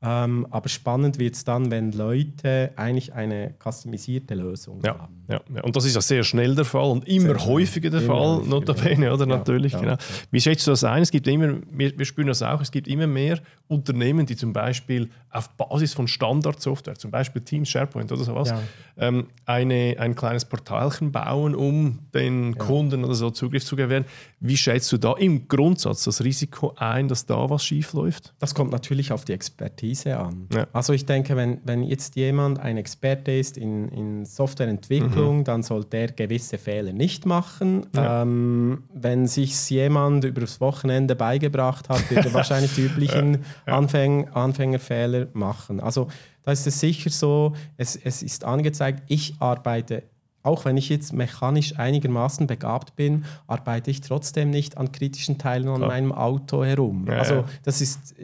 Ähm, 0.01 0.47
aber 0.51 0.69
spannend 0.69 1.19
wird 1.19 1.35
es 1.35 1.45
dann, 1.45 1.71
wenn 1.71 1.93
Leute 1.93 2.73
eigentlich 2.77 3.13
eine 3.15 3.55
customisierte 3.63 4.35
Lösung 4.35 4.81
ja, 4.85 4.99
haben. 4.99 5.18
Ja, 5.29 5.41
ja, 5.55 5.63
und 5.63 5.77
das 5.77 5.85
ist 5.85 5.95
ja 5.95 6.01
sehr 6.01 6.25
schnell 6.25 6.55
der 6.55 6.65
Fall 6.65 6.91
und 6.91 7.07
immer 7.07 7.39
sehr 7.39 7.47
häufiger 7.47 7.91
der 7.91 8.01
Fall, 8.01 8.39
häufiger, 8.39 8.49
notabene, 8.49 9.13
oder? 9.13 9.27
Ja, 9.27 9.37
Natürlich, 9.37 9.79
genau. 9.79 9.97
Wie 10.31 10.41
schätzt 10.41 10.67
du 10.67 10.71
das 10.71 10.85
ein? 10.85 11.03
Es 11.03 11.11
gibt 11.11 11.27
immer, 11.29 11.57
wir, 11.71 11.99
wir 11.99 12.07
spüren 12.07 12.29
das 12.29 12.43
auch, 12.43 12.63
es 12.63 12.71
gibt 12.71 12.89
immer 12.89 13.07
mehr 13.07 13.39
Unternehmen, 13.69 14.25
die 14.25 14.37
zum 14.37 14.55
Beispiel 14.55 15.11
auf 15.31 15.51
Basis 15.51 15.93
von 15.93 16.09
Standardsoftware, 16.09 16.95
zum 16.95 17.11
Beispiel 17.11 17.43
Teams, 17.43 17.69
SharePoint 17.69 18.11
oder 18.11 18.25
sowas, 18.25 18.55
ähm, 18.97 19.27
eine, 19.45 19.97
ein 19.99 20.15
kleines 20.15 20.47
Portalchen 20.47 21.13
bauen, 21.13 21.55
um 21.55 21.99
den 22.15 22.57
Kunden 22.57 23.05
oder 23.05 23.15
so 23.15 23.31
Zugriff 23.31 23.65
zu 23.65 23.77
gewähren. 23.77 24.07
Wie 24.41 24.57
schätzt 24.57 24.91
du 24.93 24.97
da 24.97 25.13
im 25.13 25.47
Grundsatz 25.47 26.05
das 26.05 26.25
Risiko 26.25 26.73
ein, 26.77 27.09
dass 27.09 27.27
da 27.27 27.51
was 27.51 27.63
schief 27.65 27.93
läuft? 27.93 28.33
Das 28.39 28.55
kommt 28.55 28.73
natürlich 28.73 29.13
auf 29.13 29.27
die 29.27 29.33
Expertise 29.33 30.17
an. 30.17 30.49
Also 30.73 30.95
ich 30.95 31.05
denke, 31.05 31.37
wenn, 31.37 31.61
wenn 31.65 31.83
jetzt 31.83 32.17
jemand 32.17 32.61
ein 32.61 32.79
Experte 32.79 33.33
ist 33.33 33.59
in, 33.59 33.89
in 33.89 34.25
Softwareentwicklung, 34.25 35.11
mhm. 35.11 35.18
Dann 35.45 35.63
sollte 35.63 35.97
er 35.97 36.09
gewisse 36.09 36.59
Fehler 36.59 36.93
nicht 36.93 37.27
machen. 37.27 37.87
Ja. 37.95 38.23
Ähm, 38.23 38.85
wenn 38.93 39.27
sich 39.27 39.71
jemand 39.71 40.25
über 40.25 40.43
das 40.43 40.61
Wochenende 40.61 41.17
beigebracht 41.17 41.89
hat, 41.89 42.11
wird 42.11 42.27
er 42.27 42.35
wahrscheinlich 42.35 42.75
die 42.75 42.83
üblichen 42.83 43.45
ja. 43.67 43.77
Anfäng, 43.77 44.29
Anfängerfehler 44.29 45.29
machen. 45.33 45.81
Also 45.81 46.09
da 46.43 46.53
ist 46.53 46.67
es 46.67 46.81
sicher 46.81 47.11
so, 47.11 47.55
es, 47.77 47.97
es 47.97 48.23
ist 48.23 48.45
angezeigt, 48.45 49.03
ich 49.09 49.35
arbeite 49.39 50.05
auch 50.45 50.65
wenn 50.65 50.79
ich 50.79 50.89
jetzt 50.89 51.13
mechanisch 51.13 51.79
einigermaßen 51.79 52.47
begabt 52.47 52.97
bin, 52.97 53.25
arbeite 53.49 53.91
ich 53.91 54.01
trotzdem 54.01 54.49
nicht 54.49 54.79
an 54.79 54.93
kritischen 54.93 55.37
Teilen 55.37 55.69
an 55.69 55.81
meinem 55.81 56.13
Auto 56.13 56.65
herum. 56.65 57.07
Ja, 57.07 57.19
also 57.19 57.45
das 57.65 57.83
ist 57.83 58.15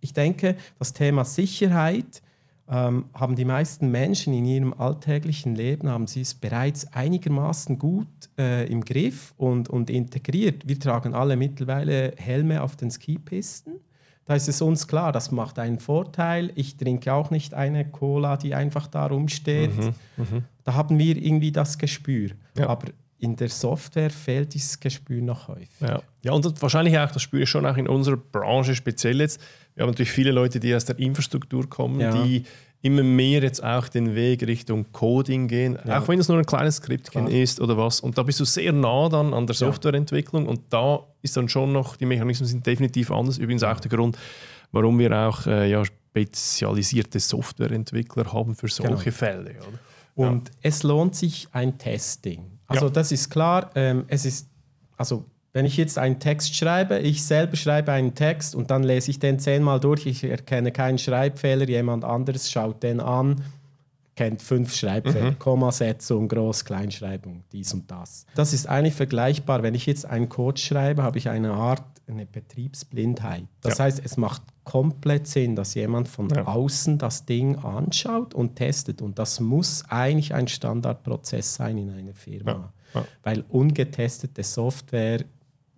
ich 0.00 0.12
denke, 0.12 0.56
das 0.78 0.92
Thema 0.92 1.24
Sicherheit 1.24 2.22
ähm, 2.70 3.06
haben 3.14 3.34
die 3.34 3.44
meisten 3.44 3.90
Menschen 3.90 4.34
in 4.34 4.44
ihrem 4.44 4.74
alltäglichen 4.74 5.54
Leben, 5.54 5.88
haben 5.88 6.06
sie 6.06 6.20
es 6.20 6.34
bereits 6.34 6.92
einigermaßen 6.92 7.78
gut 7.78 8.08
äh, 8.38 8.66
im 8.70 8.84
Griff 8.84 9.32
und, 9.36 9.70
und 9.70 9.88
integriert. 9.88 10.68
Wir 10.68 10.78
tragen 10.78 11.14
alle 11.14 11.36
mittlerweile 11.36 12.12
Helme 12.16 12.62
auf 12.62 12.76
den 12.76 12.90
Skipisten. 12.90 13.80
Da 14.26 14.34
ist 14.34 14.48
es 14.48 14.60
uns 14.60 14.86
klar, 14.86 15.10
das 15.12 15.32
macht 15.32 15.58
einen 15.58 15.78
Vorteil. 15.78 16.52
Ich 16.54 16.76
trinke 16.76 17.14
auch 17.14 17.30
nicht 17.30 17.54
eine 17.54 17.88
Cola, 17.88 18.36
die 18.36 18.54
einfach 18.54 18.86
da 18.86 19.06
rumsteht. 19.06 19.74
Mhm, 19.74 19.94
mh. 20.18 20.42
Da 20.64 20.74
haben 20.74 20.98
wir 20.98 21.16
irgendwie 21.16 21.50
das 21.50 21.78
Gespür. 21.78 22.32
Ja. 22.54 22.68
Aber 22.68 22.88
in 23.18 23.36
der 23.36 23.48
Software 23.48 24.10
fehlt 24.10 24.54
dieses 24.54 24.78
Gespür 24.78 25.20
noch 25.20 25.48
häufig. 25.48 25.68
Ja. 25.80 26.02
ja, 26.22 26.32
und 26.32 26.62
wahrscheinlich 26.62 26.98
auch, 26.98 27.10
das 27.10 27.22
spüre 27.22 27.42
ich 27.42 27.50
schon 27.50 27.66
auch 27.66 27.76
in 27.76 27.88
unserer 27.88 28.16
Branche 28.16 28.74
speziell 28.74 29.20
jetzt. 29.20 29.40
Wir 29.74 29.82
haben 29.82 29.90
natürlich 29.90 30.12
viele 30.12 30.30
Leute, 30.30 30.60
die 30.60 30.74
aus 30.74 30.84
der 30.84 30.98
Infrastruktur 30.98 31.68
kommen, 31.68 32.00
ja. 32.00 32.22
die 32.22 32.44
immer 32.80 33.02
mehr 33.02 33.42
jetzt 33.42 33.62
auch 33.62 33.88
den 33.88 34.14
Weg 34.14 34.46
Richtung 34.46 34.86
Coding 34.92 35.48
gehen, 35.48 35.78
ja. 35.84 36.00
auch 36.00 36.06
wenn 36.06 36.20
es 36.20 36.28
nur 36.28 36.38
ein 36.38 36.46
kleines 36.46 36.76
Skriptchen 36.76 37.26
ist 37.26 37.60
oder 37.60 37.76
was. 37.76 38.00
Und 38.00 38.16
da 38.16 38.22
bist 38.22 38.38
du 38.38 38.44
sehr 38.44 38.72
nah 38.72 39.08
dann 39.08 39.34
an 39.34 39.46
der 39.46 39.56
Softwareentwicklung 39.56 40.46
und 40.46 40.60
da 40.70 41.00
ist 41.22 41.36
dann 41.36 41.48
schon 41.48 41.72
noch, 41.72 41.96
die 41.96 42.06
Mechanismen 42.06 42.46
sind 42.46 42.64
definitiv 42.64 43.10
anders. 43.10 43.38
Übrigens 43.38 43.64
auch 43.64 43.80
der 43.80 43.90
Grund, 43.90 44.16
warum 44.70 44.98
wir 45.00 45.10
auch 45.12 45.44
äh, 45.46 45.68
ja, 45.68 45.82
spezialisierte 45.84 47.18
Softwareentwickler 47.18 48.32
haben 48.32 48.54
für 48.54 48.68
solche 48.68 49.04
genau. 49.04 49.16
Fälle. 49.16 49.50
Oder? 49.50 50.28
Und 50.28 50.48
ja. 50.48 50.54
es 50.62 50.82
lohnt 50.84 51.16
sich 51.16 51.48
ein 51.52 51.78
Testing. 51.78 52.57
Also 52.68 52.86
ja. 52.86 52.92
das 52.92 53.10
ist 53.10 53.30
klar, 53.30 53.70
ähm, 53.74 54.04
es 54.06 54.24
ist, 54.24 54.48
also 54.96 55.24
Wenn 55.54 55.64
ich 55.64 55.76
jetzt 55.76 55.98
einen 55.98 56.20
Text 56.20 56.54
schreibe, 56.54 56.98
ich 56.98 57.24
selber 57.24 57.56
schreibe 57.56 57.90
einen 57.90 58.14
Text 58.14 58.54
und 58.54 58.70
dann 58.70 58.82
lese 58.84 59.10
ich 59.10 59.18
den 59.18 59.38
zehnmal 59.38 59.80
durch, 59.80 60.06
ich 60.06 60.22
erkenne 60.22 60.70
keinen 60.70 60.98
Schreibfehler, 60.98 61.66
jemand 61.66 62.04
anderes 62.04 62.50
schaut 62.50 62.82
den 62.82 63.00
an, 63.00 63.42
kennt 64.18 64.42
fünf 64.42 64.74
Schreibfehler, 64.74 65.30
mhm. 65.30 65.38
Kommasetzung, 65.38 66.26
Groß-, 66.28 66.64
Kleinschreibung, 66.64 67.44
dies 67.52 67.72
und 67.72 67.88
das. 67.88 68.26
Das 68.34 68.52
ist 68.52 68.66
eigentlich 68.66 68.94
vergleichbar. 68.94 69.62
Wenn 69.62 69.76
ich 69.76 69.86
jetzt 69.86 70.06
einen 70.06 70.28
Code 70.28 70.60
schreibe, 70.60 71.04
habe 71.04 71.18
ich 71.18 71.28
eine 71.28 71.52
Art, 71.52 71.84
eine 72.08 72.26
Betriebsblindheit. 72.26 73.44
Das 73.60 73.78
ja. 73.78 73.84
heißt, 73.84 74.02
es 74.04 74.16
macht 74.16 74.42
komplett 74.64 75.28
Sinn, 75.28 75.54
dass 75.54 75.74
jemand 75.74 76.08
von 76.08 76.28
ja. 76.30 76.48
außen 76.48 76.98
das 76.98 77.26
Ding 77.26 77.58
anschaut 77.58 78.34
und 78.34 78.56
testet. 78.56 79.02
Und 79.02 79.20
das 79.20 79.38
muss 79.38 79.84
eigentlich 79.88 80.34
ein 80.34 80.48
Standardprozess 80.48 81.54
sein 81.54 81.78
in 81.78 81.90
einer 81.90 82.14
Firma. 82.14 82.72
Ja. 82.94 83.04
Weil 83.22 83.44
ungetestete 83.48 84.42
Software 84.42 85.26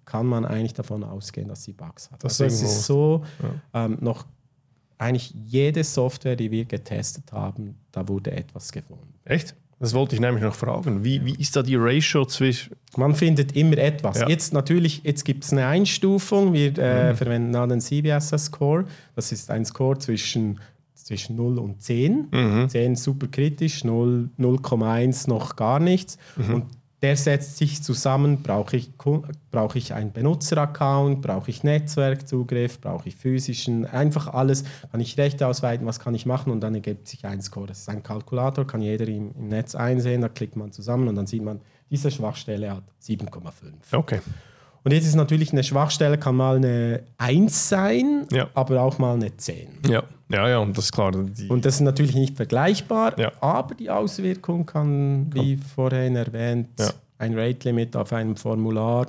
kann 0.06 0.24
man 0.24 0.46
eigentlich 0.46 0.72
davon 0.72 1.04
ausgehen, 1.04 1.48
dass 1.48 1.64
sie 1.64 1.74
Bugs 1.74 2.10
hat. 2.10 2.24
Das 2.24 2.40
also 2.40 2.44
es 2.46 2.62
ist 2.62 2.86
so, 2.86 3.22
ähm, 3.74 3.98
noch 4.00 4.24
eigentlich 5.00 5.34
jede 5.46 5.82
Software, 5.82 6.36
die 6.36 6.50
wir 6.50 6.64
getestet 6.64 7.32
haben, 7.32 7.76
da 7.90 8.06
wurde 8.06 8.32
etwas 8.32 8.70
gefunden. 8.70 9.14
Echt? 9.24 9.54
Das 9.78 9.94
wollte 9.94 10.14
ich 10.14 10.20
nämlich 10.20 10.44
noch 10.44 10.54
fragen. 10.54 11.02
Wie, 11.04 11.24
wie 11.24 11.34
ist 11.36 11.56
da 11.56 11.62
die 11.62 11.76
Ratio 11.76 12.26
zwischen. 12.26 12.76
Man 12.98 13.14
findet 13.14 13.56
immer 13.56 13.78
etwas. 13.78 14.20
Ja. 14.20 14.28
Jetzt 14.28 14.52
natürlich, 14.52 15.00
jetzt 15.04 15.24
gibt 15.24 15.42
es 15.42 15.52
eine 15.52 15.66
Einstufung. 15.66 16.52
Wir 16.52 16.76
äh, 16.76 17.12
mhm. 17.12 17.16
verwenden 17.16 17.56
einen 17.56 17.80
CBSS-Score. 17.80 18.84
Das 19.16 19.32
ist 19.32 19.50
ein 19.50 19.64
Score 19.64 19.98
zwischen, 19.98 20.60
zwischen 20.92 21.36
0 21.36 21.58
und 21.58 21.80
10. 21.80 22.28
Mhm. 22.30 22.68
10 22.68 22.96
super 22.96 23.28
kritisch, 23.28 23.82
0,1 23.82 25.30
noch 25.30 25.56
gar 25.56 25.80
nichts. 25.80 26.18
Mhm. 26.36 26.54
Und 26.54 26.64
der 27.02 27.16
setzt 27.16 27.56
sich 27.56 27.82
zusammen, 27.82 28.42
brauche 28.42 28.76
ich, 28.76 28.90
brauche 29.50 29.78
ich 29.78 29.94
einen 29.94 30.12
Benutzeraccount, 30.12 31.22
brauche 31.22 31.50
ich 31.50 31.64
Netzwerkzugriff, 31.64 32.80
brauche 32.80 33.08
ich 33.08 33.16
physischen, 33.16 33.86
einfach 33.86 34.28
alles, 34.28 34.64
kann 34.92 35.00
ich 35.00 35.16
Rechte 35.16 35.46
ausweiten, 35.46 35.86
was 35.86 35.98
kann 35.98 36.14
ich 36.14 36.26
machen? 36.26 36.52
Und 36.52 36.60
dann 36.60 36.74
ergibt 36.74 37.08
sich 37.08 37.24
ein 37.24 37.40
Score. 37.40 37.66
Das 37.66 37.80
ist 37.80 37.88
ein 37.88 38.02
Kalkulator, 38.02 38.66
kann 38.66 38.82
jeder 38.82 39.08
im, 39.08 39.32
im 39.34 39.48
Netz 39.48 39.74
einsehen, 39.74 40.20
da 40.20 40.28
klickt 40.28 40.56
man 40.56 40.72
zusammen 40.72 41.08
und 41.08 41.14
dann 41.14 41.26
sieht 41.26 41.42
man, 41.42 41.60
diese 41.90 42.10
Schwachstelle 42.10 42.70
hat 42.76 42.84
7,5. 43.02 43.52
Okay. 43.92 44.20
Und 44.82 44.92
jetzt 44.92 45.06
ist 45.06 45.14
natürlich 45.14 45.52
eine 45.52 45.62
Schwachstelle, 45.62 46.16
kann 46.16 46.36
mal 46.36 46.56
eine 46.56 47.02
1 47.18 47.68
sein, 47.68 48.26
ja. 48.32 48.48
aber 48.54 48.80
auch 48.82 48.98
mal 48.98 49.14
eine 49.14 49.36
10. 49.36 49.68
Ja, 49.88 50.02
ja, 50.30 50.48
ja 50.48 50.58
und 50.58 50.76
das 50.76 50.86
ist 50.86 50.92
klar. 50.92 51.14
und 51.14 51.64
das 51.64 51.74
ist 51.74 51.80
natürlich 51.80 52.14
nicht 52.14 52.36
vergleichbar, 52.36 53.18
ja. 53.18 53.32
aber 53.40 53.74
die 53.74 53.90
Auswirkung 53.90 54.64
kann, 54.64 55.26
wie 55.34 55.56
kann. 55.56 55.66
vorhin 55.74 56.16
erwähnt, 56.16 56.68
ja. 56.78 56.90
ein 57.18 57.38
Rate-Limit 57.38 57.94
auf 57.96 58.12
einem 58.12 58.36
Formular 58.36 59.06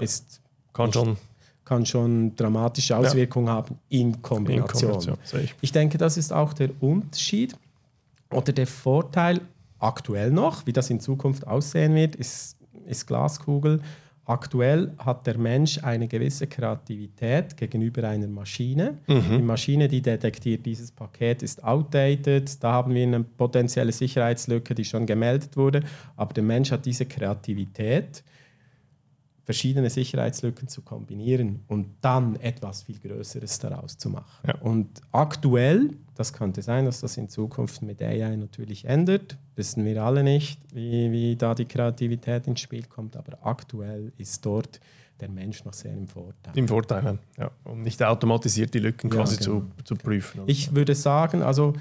ist 0.00 0.40
kann 0.72 0.86
nicht, 0.86 0.94
schon 0.94 1.16
kann 1.64 1.86
schon 1.86 2.34
dramatische 2.34 2.96
Auswirkungen 2.96 3.48
haben 3.48 3.78
in 3.88 4.20
Kombination. 4.20 4.90
In 4.90 4.98
Kombination 4.98 5.44
ich. 5.44 5.54
ich 5.60 5.72
denke, 5.72 5.98
das 5.98 6.16
ist 6.16 6.32
auch 6.32 6.52
der 6.52 6.70
Unterschied 6.80 7.56
oder 8.30 8.52
der 8.52 8.66
Vorteil 8.66 9.40
aktuell 9.78 10.30
noch, 10.30 10.66
wie 10.66 10.72
das 10.72 10.90
in 10.90 11.00
Zukunft 11.00 11.46
aussehen 11.46 11.94
wird, 11.94 12.16
ist, 12.16 12.56
ist 12.86 13.06
Glaskugel. 13.06 13.80
Aktuell 14.24 14.92
hat 14.98 15.26
der 15.26 15.36
Mensch 15.36 15.82
eine 15.82 16.06
gewisse 16.06 16.46
Kreativität 16.46 17.56
gegenüber 17.56 18.08
einer 18.08 18.28
Maschine. 18.28 18.98
Mhm. 19.08 19.38
Die 19.38 19.42
Maschine, 19.42 19.88
die 19.88 20.00
detektiert, 20.00 20.64
dieses 20.64 20.92
Paket 20.92 21.42
ist 21.42 21.64
outdated, 21.64 22.62
da 22.62 22.72
haben 22.72 22.94
wir 22.94 23.02
eine 23.02 23.24
potenzielle 23.24 23.90
Sicherheitslücke, 23.90 24.76
die 24.76 24.84
schon 24.84 25.06
gemeldet 25.06 25.56
wurde. 25.56 25.82
Aber 26.16 26.32
der 26.34 26.44
Mensch 26.44 26.70
hat 26.70 26.86
diese 26.86 27.06
Kreativität, 27.06 28.22
verschiedene 29.44 29.90
Sicherheitslücken 29.90 30.68
zu 30.68 30.82
kombinieren 30.82 31.64
und 31.68 31.86
dann 32.00 32.36
etwas 32.36 32.82
viel 32.82 32.98
Größeres 32.98 33.58
daraus 33.58 33.98
zu 33.98 34.10
machen. 34.10 34.46
Ja. 34.46 34.54
Und 34.60 35.00
aktuell, 35.10 35.90
das 36.14 36.32
könnte 36.32 36.62
sein, 36.62 36.84
dass 36.84 37.00
das 37.00 37.16
in 37.16 37.28
Zukunft 37.28 37.82
mit 37.82 38.00
AI 38.00 38.36
natürlich 38.36 38.84
ändert, 38.84 39.36
wissen 39.56 39.84
wir 39.84 40.02
alle 40.02 40.22
nicht, 40.22 40.60
wie, 40.72 41.10
wie 41.10 41.36
da 41.36 41.54
die 41.54 41.64
Kreativität 41.64 42.46
ins 42.46 42.60
Spiel 42.60 42.84
kommt, 42.84 43.16
aber 43.16 43.38
aktuell 43.44 44.12
ist 44.16 44.46
dort 44.46 44.80
der 45.20 45.28
Mensch 45.28 45.64
noch 45.64 45.72
sehr 45.72 45.92
im 45.92 46.08
Vorteil. 46.08 46.52
Im 46.54 46.68
Vorteil, 46.68 47.18
ja. 47.38 47.50
Um 47.64 47.82
nicht 47.82 48.02
automatisiert 48.02 48.74
die 48.74 48.80
Lücken 48.80 49.10
quasi 49.10 49.36
ja, 49.36 49.46
genau. 49.46 49.60
zu, 49.78 49.84
zu 49.84 49.96
prüfen. 49.96 50.42
Ich 50.46 50.74
würde 50.74 50.94
sagen, 50.94 51.42
also 51.42 51.74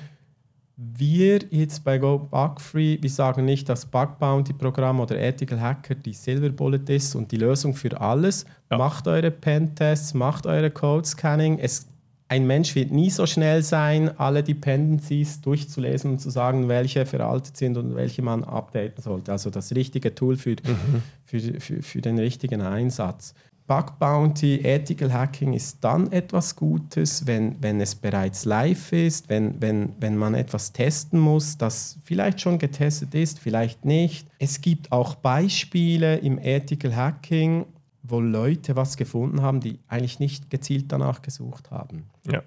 wir 0.98 1.41
jetzt 1.52 1.84
bei 1.84 2.00
Go 2.00 2.17
Bug 2.17 2.60
Free, 2.60 2.98
wir 3.00 3.10
sagen 3.10 3.46
nicht, 3.46 3.70
dass 3.70 3.86
Bug 3.86 4.17
Bounty 4.17 4.54
Programm 4.54 5.00
oder 5.00 5.20
Ethical 5.20 5.62
Hacker 5.62 5.96
die 5.96 6.13
Silver 6.13 6.50
Bullet 6.50 6.82
ist 6.88 7.13
und 7.15 7.32
die 7.32 7.38
Lösung 7.38 7.76
für 7.76 8.00
alles. 8.02 8.46
Ja. 8.72 8.78
Macht 8.78 9.08
eure 9.08 9.30
Pentests, 9.30 10.13
macht 10.13 10.48
eure 10.48 10.72
Code 10.72 11.08
Scanning. 11.08 11.60
Es, 11.60 11.88
ein 12.30 12.48
Mensch 12.48 12.74
wird 12.74 12.91
nie 12.91 13.12
so 13.12 13.28
schnell 13.28 13.62
sein, 13.62 14.17
alle 14.17 14.41
Dependencies 14.41 15.41
durchzulesen 15.41 16.12
und 16.12 16.20
zu 16.20 16.32
sagen, 16.32 16.67
welche 16.67 17.06
veraltet 17.06 17.58
sind 17.58 17.78
und 17.78 17.96
welche 17.96 18.24
man 18.24 18.44
updaten 18.44 19.04
sollte. 19.04 19.32
Also 19.32 19.50
das 19.52 19.76
richtige 19.76 20.15
Tool 20.15 20.36
für, 20.36 20.52
mhm. 20.52 21.04
für, 21.26 21.60
für, 21.60 21.84
für 21.84 22.02
den 22.02 22.17
richtigen 22.17 22.62
Einsatz. 22.62 23.36
Bug 23.71 23.97
Bounty, 23.99 24.60
Ethical 24.65 25.13
Hacking 25.13 25.53
ist 25.53 25.81
dann 25.81 26.12
etwas 26.12 26.57
Gutes, 26.57 27.25
wenn, 27.25 27.55
wenn 27.63 27.79
es 27.79 27.95
bereits 27.95 28.43
live 28.43 28.91
ist, 28.91 29.29
wenn, 29.29 29.62
wenn, 29.62 29.93
wenn 29.97 30.17
man 30.17 30.34
etwas 30.34 30.73
testen 30.73 31.17
muss, 31.17 31.57
das 31.57 31.97
vielleicht 32.03 32.41
schon 32.41 32.60
getestet 32.60 33.15
ist, 33.15 33.39
vielleicht 33.39 33.86
nicht. 33.86 34.27
Es 34.39 34.60
gibt 34.60 34.91
auch 34.91 35.15
Beispiele 35.15 36.17
im 36.17 36.38
Ethical 36.38 36.93
Hacking, 36.97 37.65
wo 38.03 38.19
Leute 38.19 38.75
was 38.75 38.97
gefunden 38.97 39.41
haben, 39.41 39.62
die 39.62 39.79
eigentlich 39.88 40.19
nicht 40.19 40.49
gezielt 40.49 40.91
danach 40.91 41.21
gesucht 41.21 41.71
haben. 41.71 42.10
Ja. 42.29 42.43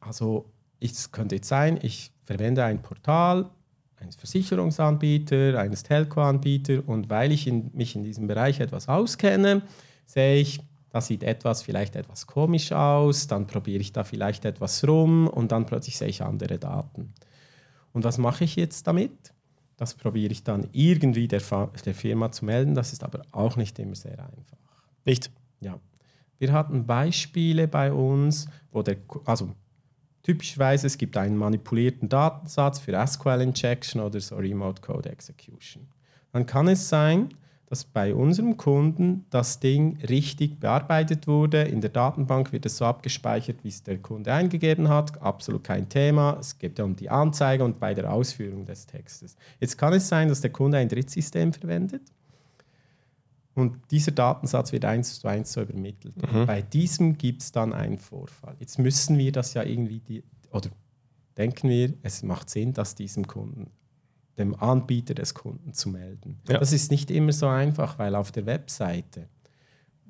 Also 0.00 0.46
es 0.80 1.12
könnte 1.12 1.34
jetzt 1.34 1.48
sein, 1.48 1.78
ich 1.82 2.12
verwende 2.24 2.64
ein 2.64 2.80
Portal 2.80 3.50
eines 4.00 4.16
Versicherungsanbieters, 4.16 5.54
eines 5.56 5.82
Telco-Anbieters 5.82 6.82
und 6.86 7.10
weil 7.10 7.30
ich 7.30 7.46
in, 7.46 7.70
mich 7.74 7.94
in 7.94 8.04
diesem 8.04 8.26
Bereich 8.26 8.58
etwas 8.60 8.88
auskenne, 8.88 9.60
sehe 10.10 10.40
ich, 10.40 10.60
das 10.90 11.06
sieht 11.06 11.22
etwas 11.22 11.62
vielleicht 11.62 11.94
etwas 11.94 12.26
komisch 12.26 12.72
aus, 12.72 13.28
dann 13.28 13.46
probiere 13.46 13.80
ich 13.80 13.92
da 13.92 14.02
vielleicht 14.02 14.44
etwas 14.44 14.86
rum 14.86 15.28
und 15.28 15.52
dann 15.52 15.66
plötzlich 15.66 15.96
sehe 15.96 16.08
ich 16.08 16.22
andere 16.22 16.58
Daten. 16.58 17.14
Und 17.92 18.04
was 18.04 18.18
mache 18.18 18.44
ich 18.44 18.56
jetzt 18.56 18.86
damit? 18.86 19.32
Das 19.76 19.94
probiere 19.94 20.32
ich 20.32 20.42
dann 20.42 20.68
irgendwie 20.72 21.28
der, 21.28 21.40
der 21.84 21.94
Firma 21.94 22.30
zu 22.32 22.44
melden. 22.44 22.74
Das 22.74 22.92
ist 22.92 23.02
aber 23.04 23.22
auch 23.32 23.56
nicht 23.56 23.78
immer 23.78 23.94
sehr 23.94 24.18
einfach. 24.18 24.58
Nicht? 25.04 25.30
Ja. 25.60 25.78
Wir 26.38 26.52
hatten 26.52 26.86
Beispiele 26.86 27.68
bei 27.68 27.92
uns, 27.92 28.48
wo 28.72 28.82
der, 28.82 28.96
also 29.24 29.54
typischerweise 30.22 30.86
es 30.86 30.98
gibt 30.98 31.16
einen 31.16 31.36
manipulierten 31.36 32.08
Datensatz 32.08 32.78
für 32.78 33.06
SQL 33.06 33.40
Injection 33.40 34.00
oder 34.00 34.20
so 34.20 34.36
Remote 34.36 34.82
Code 34.82 35.08
Execution. 35.08 35.86
Dann 36.32 36.46
kann 36.46 36.68
es 36.68 36.88
sein, 36.88 37.30
dass 37.70 37.84
bei 37.84 38.12
unserem 38.16 38.56
Kunden 38.56 39.26
das 39.30 39.60
Ding 39.60 39.96
richtig 40.08 40.58
bearbeitet 40.58 41.28
wurde. 41.28 41.62
In 41.62 41.80
der 41.80 41.90
Datenbank 41.90 42.50
wird 42.50 42.66
es 42.66 42.76
so 42.76 42.84
abgespeichert, 42.84 43.62
wie 43.62 43.68
es 43.68 43.84
der 43.84 43.98
Kunde 43.98 44.32
eingegeben 44.32 44.88
hat. 44.88 45.22
Absolut 45.22 45.62
kein 45.62 45.88
Thema. 45.88 46.36
Es 46.40 46.58
geht 46.58 46.80
ja 46.80 46.84
um 46.84 46.96
die 46.96 47.08
Anzeige 47.08 47.62
und 47.62 47.78
bei 47.78 47.94
der 47.94 48.12
Ausführung 48.12 48.64
des 48.64 48.86
Textes. 48.86 49.36
Jetzt 49.60 49.78
kann 49.78 49.92
es 49.92 50.08
sein, 50.08 50.28
dass 50.28 50.40
der 50.40 50.50
Kunde 50.50 50.78
ein 50.78 50.88
Drittsystem 50.88 51.52
verwendet. 51.52 52.02
Und 53.54 53.76
dieser 53.92 54.12
Datensatz 54.12 54.72
wird 54.72 54.84
eins 54.84 55.20
zu 55.20 55.28
eins 55.28 55.52
so 55.52 55.62
übermittelt. 55.62 56.16
Mhm. 56.16 56.46
Bei 56.46 56.62
diesem 56.62 57.18
gibt 57.18 57.42
es 57.42 57.52
dann 57.52 57.72
einen 57.72 57.98
Vorfall. 57.98 58.56
Jetzt 58.58 58.80
müssen 58.80 59.16
wir 59.16 59.30
das 59.30 59.54
ja 59.54 59.62
irgendwie, 59.62 60.00
die, 60.00 60.24
oder 60.50 60.70
denken 61.36 61.68
wir, 61.68 61.94
es 62.02 62.24
macht 62.24 62.50
Sinn, 62.50 62.72
dass 62.72 62.96
diesem 62.96 63.28
Kunden 63.28 63.70
dem 64.40 64.60
Anbieter 64.60 65.14
des 65.14 65.34
Kunden 65.34 65.72
zu 65.72 65.88
melden. 65.88 66.40
Ja. 66.48 66.58
Das 66.58 66.72
ist 66.72 66.90
nicht 66.90 67.10
immer 67.10 67.32
so 67.32 67.46
einfach, 67.46 67.98
weil 67.98 68.14
auf 68.14 68.32
der 68.32 68.46
Webseite, 68.46 69.28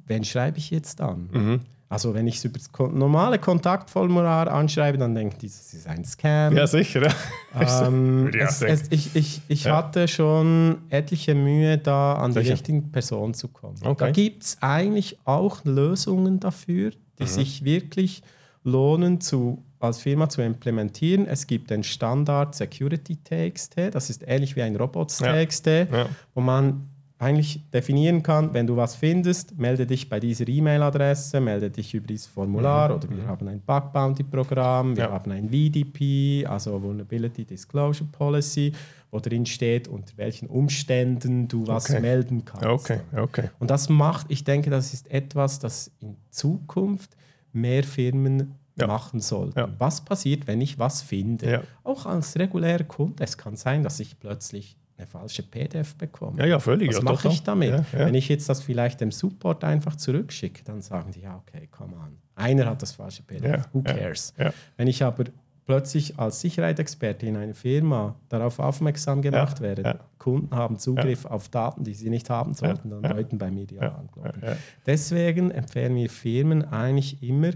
wen 0.06 0.24
schreibe 0.24 0.58
ich 0.58 0.70
jetzt 0.70 1.00
an? 1.00 1.28
Mhm. 1.32 1.60
Also 1.90 2.14
wenn 2.14 2.28
ich 2.28 2.36
es 2.36 2.44
über 2.44 2.56
das 2.56 2.70
normale 2.92 3.40
Kontaktformular 3.40 4.46
anschreibe, 4.46 4.96
dann 4.96 5.12
denke 5.12 5.44
ich, 5.44 5.52
das 5.52 5.74
ist 5.74 5.88
ein 5.88 6.04
Scam. 6.04 6.56
Ja, 6.56 6.68
sicher. 6.68 7.12
Ähm, 7.52 8.30
es, 8.38 8.62
es, 8.62 8.84
ich 8.90 9.16
ich, 9.16 9.42
ich 9.48 9.64
ja. 9.64 9.76
hatte 9.76 10.06
schon 10.06 10.78
etliche 10.88 11.34
Mühe, 11.34 11.78
da 11.78 12.14
an 12.14 12.30
sicher. 12.30 12.44
die 12.44 12.50
richtigen 12.52 12.92
Person 12.92 13.34
zu 13.34 13.48
kommen. 13.48 13.78
Okay. 13.82 14.04
Da 14.04 14.10
gibt 14.12 14.44
es 14.44 14.58
eigentlich 14.60 15.18
auch 15.24 15.64
Lösungen 15.64 16.38
dafür, 16.38 16.92
die 17.18 17.24
mhm. 17.24 17.28
sich 17.28 17.64
wirklich 17.64 18.22
lohnen 18.62 19.20
zu 19.20 19.64
als 19.80 19.98
Firma 20.00 20.28
zu 20.28 20.42
implementieren. 20.42 21.26
Es 21.26 21.46
gibt 21.46 21.70
den 21.70 21.82
Standard 21.82 22.54
Security 22.54 23.16
TXT, 23.16 23.92
das 23.92 24.10
ist 24.10 24.22
ähnlich 24.26 24.54
wie 24.56 24.62
ein 24.62 24.76
Robots 24.76 25.18
TXT, 25.18 25.66
ja. 25.66 25.84
Ja. 25.90 26.06
wo 26.34 26.40
man 26.40 26.86
eigentlich 27.18 27.62
definieren 27.70 28.22
kann, 28.22 28.54
wenn 28.54 28.66
du 28.66 28.76
was 28.76 28.94
findest, 28.94 29.58
melde 29.58 29.86
dich 29.86 30.08
bei 30.08 30.18
dieser 30.20 30.48
E-Mail-Adresse, 30.48 31.38
melde 31.40 31.68
dich 31.70 31.92
über 31.92 32.06
dieses 32.06 32.26
Formular 32.26 32.88
Mhm. 32.88 32.94
oder 32.94 33.10
wir 33.10 33.26
haben 33.26 33.46
ein 33.48 33.60
Bug 33.60 33.92
Bounty 33.92 34.22
Programm, 34.22 34.96
wir 34.96 35.04
Ja. 35.04 35.10
haben 35.10 35.30
ein 35.30 35.50
VDP, 35.50 36.46
also 36.46 36.80
Vulnerability 36.82 37.44
Disclosure 37.44 38.08
Policy, 38.10 38.72
wo 39.10 39.18
drin 39.20 39.44
steht, 39.44 39.86
unter 39.88 40.16
welchen 40.16 40.46
Umständen 40.48 41.46
du 41.46 41.66
was 41.66 41.90
Okay. 41.90 42.00
melden 42.00 42.42
kannst. 42.46 42.64
Okay, 42.64 43.00
okay. 43.14 43.50
Und 43.58 43.70
das 43.70 43.90
macht, 43.90 44.26
ich 44.30 44.44
denke, 44.44 44.70
das 44.70 44.94
ist 44.94 45.10
etwas, 45.10 45.58
das 45.58 45.90
in 46.00 46.16
Zukunft 46.30 47.16
mehr 47.52 47.82
Firmen 47.84 48.54
Ja. 48.80 48.86
machen 48.86 49.20
sollten. 49.20 49.58
Ja. 49.58 49.68
Was 49.78 50.00
passiert, 50.04 50.46
wenn 50.46 50.60
ich 50.60 50.78
was 50.78 51.02
finde? 51.02 51.50
Ja. 51.50 51.62
Auch 51.84 52.06
als 52.06 52.36
regulärer 52.38 52.84
Kunde. 52.84 53.22
Es 53.22 53.36
kann 53.38 53.56
sein, 53.56 53.82
dass 53.82 54.00
ich 54.00 54.18
plötzlich 54.18 54.76
eine 54.96 55.06
falsche 55.06 55.42
PDF 55.42 55.94
bekomme. 55.94 56.38
Ja, 56.38 56.46
ja, 56.46 56.58
völlig. 56.58 56.88
Was 56.90 56.96
ja, 56.96 57.02
mache 57.02 57.28
ich 57.28 57.42
damit? 57.42 57.70
Ja, 57.70 57.84
ja. 57.92 58.06
Wenn 58.06 58.14
ich 58.14 58.28
jetzt 58.28 58.48
das 58.48 58.62
vielleicht 58.62 59.00
dem 59.00 59.10
Support 59.12 59.64
einfach 59.64 59.96
zurückschicke, 59.96 60.62
dann 60.64 60.82
sagen 60.82 61.10
die, 61.12 61.20
ja, 61.20 61.36
okay, 61.36 61.68
come 61.70 61.94
on. 61.96 62.18
Einer 62.34 62.66
hat 62.66 62.82
das 62.82 62.92
falsche 62.92 63.22
PDF. 63.22 63.44
Ja, 63.44 63.64
Who 63.72 63.82
ja, 63.86 63.94
cares? 63.94 64.34
ja. 64.38 64.52
Wenn 64.76 64.88
ich 64.88 65.02
aber 65.02 65.24
plötzlich 65.66 66.18
als 66.18 66.40
Sicherheitsexperte 66.40 67.26
in 67.26 67.36
einer 67.36 67.54
Firma 67.54 68.16
darauf 68.28 68.58
aufmerksam 68.58 69.22
gemacht 69.22 69.60
werde, 69.60 69.82
ja. 69.82 70.00
Kunden 70.18 70.54
haben 70.54 70.78
Zugriff 70.78 71.24
auf 71.24 71.48
Daten, 71.48 71.84
die 71.84 71.94
sie 71.94 72.10
nicht 72.10 72.28
haben 72.28 72.54
sollten, 72.54 72.90
dann 72.90 73.02
ja. 73.04 73.10
läuten 73.12 73.38
bei 73.38 73.50
mir 73.50 73.66
die 73.66 73.76
Ja, 73.76 73.82
Alarmglocken. 73.82 74.42
ja, 74.42 74.50
ja. 74.50 74.56
Deswegen 74.84 75.50
empfehlen 75.50 75.94
wir 75.94 76.10
Firmen 76.10 76.64
eigentlich 76.64 77.22
immer, 77.22 77.50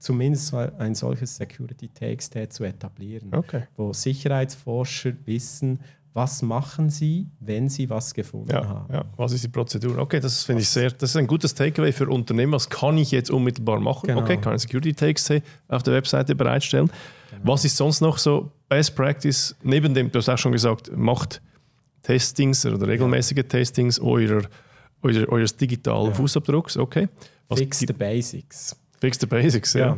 zumindest 0.00 0.52
ein 0.54 0.94
solches 0.96 1.36
Security 1.36 1.88
Takes 1.88 2.30
zu 2.50 2.64
etablieren, 2.64 3.32
Okay. 3.32 3.64
wo 3.76 3.92
Sicherheitsforscher 3.92 5.12
wissen, 5.26 5.78
was 6.12 6.42
machen 6.42 6.90
sie, 6.90 7.28
wenn 7.38 7.68
sie 7.68 7.88
was 7.88 8.12
gefunden 8.12 8.50
Ja, 8.50 8.66
haben. 8.66 8.92
ja, 8.92 9.04
was 9.16 9.30
ist 9.32 9.44
die 9.44 9.48
Prozedur? 9.48 9.96
Okay, 9.98 10.18
das 10.18 10.42
finde 10.42 10.62
ich 10.62 10.68
sehr, 10.68 10.90
das 10.90 11.10
ist 11.10 11.16
ein 11.16 11.26
gutes 11.28 11.54
Takeaway 11.54 11.92
für 11.92 12.08
Unternehmen. 12.08 12.52
Was 12.52 12.68
kann 12.68 12.98
ich 12.98 13.12
jetzt 13.12 13.30
unmittelbar 13.30 13.78
machen? 13.78 14.08
Genau. 14.08 14.22
Okay, 14.22 14.36
kann 14.38 14.56
ich 14.56 14.62
Security 14.62 14.92
Takes 14.92 15.30
auf 15.68 15.84
der 15.84 15.94
Webseite 15.94 16.34
bereitstellen. 16.34 16.90
Was 17.44 17.64
ist 17.64 17.76
sonst 17.76 18.00
noch 18.00 18.18
so 18.18 18.50
Best 18.68 18.96
Practice? 18.96 19.54
Neben 19.62 19.94
dem, 19.94 20.10
du 20.10 20.18
hast 20.18 20.28
auch 20.28 20.36
schon 20.38 20.50
gesagt, 20.50 20.90
macht 20.96 21.40
Testings 22.02 22.66
oder 22.66 22.88
regelmäßige 22.88 23.44
Testings 23.48 24.00
eurer, 24.00 24.42
eurer, 25.02 25.28
eures 25.28 25.56
digitalen 25.56 26.08
Ja. 26.08 26.14
Fußabdrucks. 26.14 26.76
Okay. 26.76 27.08
Was 27.48 27.60
Fix 27.60 27.78
the 27.80 27.92
basics. 27.92 28.74
Fix 29.00 29.18
the 29.20 29.26
Basics, 29.26 29.74
ja. 29.74 29.96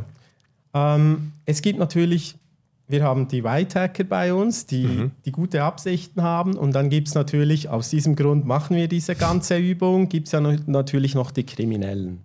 Ähm, 0.75 1.33
es 1.45 1.61
gibt 1.61 1.79
natürlich, 1.79 2.37
wir 2.89 3.03
haben 3.05 3.29
die 3.29 3.45
White 3.45 3.79
Hacker 3.81 4.05
bei 4.05 4.33
uns, 4.33 4.67
die, 4.67 4.85
Mhm. 4.85 5.11
die 5.25 5.33
gute 5.33 5.63
Absichten 5.63 6.23
haben. 6.23 6.55
Und 6.57 6.73
dann 6.75 6.89
gibt 6.89 7.09
es 7.09 7.15
natürlich, 7.15 7.69
aus 7.69 7.91
diesem 7.91 8.17
Grund 8.17 8.47
machen 8.47 8.77
wir 8.77 8.89
diese 8.89 9.15
ganze 9.15 9.57
Übung, 9.59 10.09
gibt 10.09 10.29
es 10.29 10.33
ja 10.33 10.41
noch, 10.41 10.57
natürlich 10.67 11.15
noch 11.15 11.31
die 11.31 11.45
Kriminellen. 11.45 12.25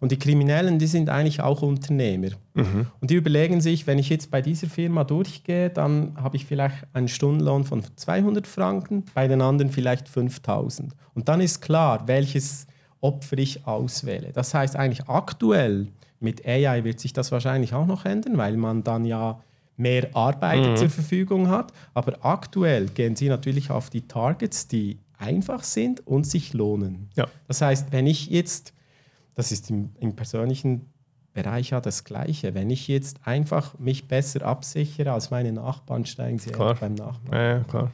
Und 0.00 0.12
die 0.12 0.18
Kriminellen, 0.18 0.78
die 0.78 0.86
sind 0.86 1.08
eigentlich 1.08 1.40
auch 1.40 1.62
Unternehmer. 1.62 2.28
Mhm. 2.54 2.86
Und 3.00 3.10
die 3.10 3.14
überlegen 3.14 3.60
sich, 3.60 3.86
wenn 3.86 3.98
ich 3.98 4.10
jetzt 4.10 4.30
bei 4.30 4.42
dieser 4.42 4.66
Firma 4.66 5.04
durchgehe, 5.04 5.70
dann 5.70 6.12
habe 6.16 6.36
ich 6.36 6.44
vielleicht 6.44 6.76
einen 6.92 7.08
Stundenlohn 7.08 7.64
von 7.64 7.82
200 7.96 8.46
Franken, 8.46 9.04
bei 9.14 9.28
den 9.28 9.40
anderen 9.40 9.70
vielleicht 9.72 10.08
5000. 10.08 10.92
Und 11.14 11.28
dann 11.28 11.40
ist 11.40 11.60
klar, 11.62 12.06
welches 12.06 12.66
Opfer 13.00 13.38
ich 13.38 13.66
auswähle. 13.66 14.30
Das 14.34 14.52
heißt 14.52 14.76
eigentlich 14.76 15.08
aktuell 15.08 15.86
mit 16.20 16.46
AI 16.46 16.84
wird 16.84 17.00
sich 17.00 17.12
das 17.12 17.32
wahrscheinlich 17.32 17.74
auch 17.74 17.86
noch 17.86 18.04
ändern, 18.04 18.36
weil 18.36 18.56
man 18.56 18.84
dann 18.84 19.04
ja 19.04 19.40
mehr 19.76 20.08
Arbeit 20.14 20.78
zur 20.78 20.90
Verfügung 20.90 21.48
hat. 21.48 21.72
Aber 21.94 22.24
aktuell 22.24 22.86
gehen 22.86 23.16
sie 23.16 23.28
natürlich 23.28 23.70
auf 23.70 23.90
die 23.90 24.06
Targets, 24.06 24.68
die 24.68 24.98
einfach 25.18 25.62
sind 25.64 26.06
und 26.06 26.26
sich 26.26 26.52
lohnen. 26.52 27.08
Ja. 27.16 27.26
Das 27.48 27.60
heißt, 27.60 27.92
wenn 27.92 28.06
ich 28.06 28.28
jetzt, 28.28 28.72
das 29.34 29.52
ist 29.52 29.70
im, 29.70 29.90
im 30.00 30.14
persönlichen 30.14 30.92
Bereich 31.32 31.70
ja 31.70 31.80
das 31.80 32.04
Gleiche, 32.04 32.54
wenn 32.54 32.70
ich 32.70 32.86
jetzt 32.86 33.18
einfach 33.24 33.76
mich 33.78 34.06
besser 34.06 34.42
absichere 34.42 35.12
als 35.12 35.30
meine 35.30 35.52
Nachbarn, 35.52 36.06
steigen 36.06 36.38
sie 36.38 36.50
Klar. 36.50 36.76
beim 36.76 36.94
Nachbarn. 36.94 37.32
Ja, 37.32 37.56
ja, 37.56 37.64
klar. 37.64 37.90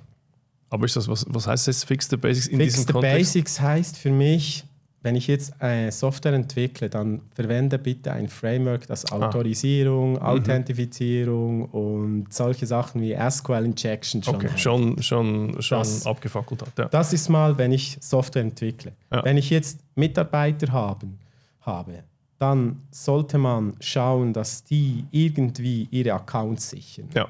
Aber 0.69 0.85
ist 0.85 0.95
das, 0.95 1.09
was, 1.09 1.27
was 1.29 1.47
heißt 1.47 1.67
das 1.67 1.83
Fix 1.83 2.09
the 2.09 2.17
Basics 2.17 2.47
in 2.47 2.61
Fix 2.61 2.75
diesem 2.75 2.87
the 2.87 2.93
Kontext? 2.93 3.17
Basics 3.17 3.61
heißt 3.61 3.97
für 3.97 4.11
mich, 4.11 4.65
wenn 5.03 5.17
ich 5.17 5.27
jetzt 5.29 5.55
eine 5.63 5.91
Software 5.93 6.35
entwickle, 6.35 6.91
dann 6.91 7.23
verwende 7.35 7.79
bitte 7.79 8.13
ein 8.13 8.29
Framework, 8.29 8.87
das 8.87 9.11
Autorisierung, 9.11 10.13
Mhm. 10.13 10.19
Authentifizierung 10.19 11.65
und 11.67 12.33
solche 12.33 12.67
Sachen 12.67 13.01
wie 13.01 13.15
SQL 13.15 13.65
Injection 13.65 14.23
schon 14.23 14.35
Okay, 14.37 14.49
hat. 14.49 14.61
schon, 14.61 15.03
schon, 15.03 15.61
schon 15.63 15.79
Das- 15.79 16.07
abgefackelt 16.07 16.63
hat. 16.63 16.79
Ja. 16.79 16.89
Das 16.89 17.13
ist 17.13 17.29
mal, 17.29 17.57
wenn 17.59 17.73
ich 17.73 17.97
Software 18.01 18.43
entwickle. 18.43 18.93
Ja. 19.13 19.25
Wenn 19.25 19.37
ich 19.37 19.51
jetzt 19.51 19.81
Mitarbeiter 19.95 20.71
haben, 20.73 21.19
habe, 21.63 22.03
dann 22.39 22.83
sollte 22.91 23.37
man 23.39 23.75
schauen, 23.81 24.33
dass 24.33 24.65
die 24.65 25.05
irgendwie 25.11 25.89
ihre 25.91 26.13
Accounts 26.15 26.71
sichern. 26.71 27.09
ja. 27.15 27.29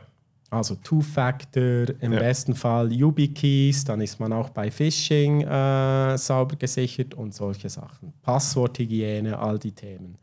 Also 0.52 0.74
Two-Factor, 0.74 1.90
im 2.00 2.12
Ja. 2.12 2.18
besten 2.18 2.54
Fall 2.56 2.92
YubiKeys, 2.92 3.84
dann 3.84 4.00
ist 4.00 4.18
man 4.18 4.32
auch 4.32 4.50
bei 4.50 4.68
Phishing 4.70 5.42
äh, 5.42 6.18
sauber 6.18 6.56
gesichert 6.56 7.14
und 7.14 7.32
solche 7.34 7.68
Sachen. 7.68 8.12
Passworthygiene, 8.22 9.38
all 9.38 9.58
die 9.60 9.70
Themen. 9.72 10.18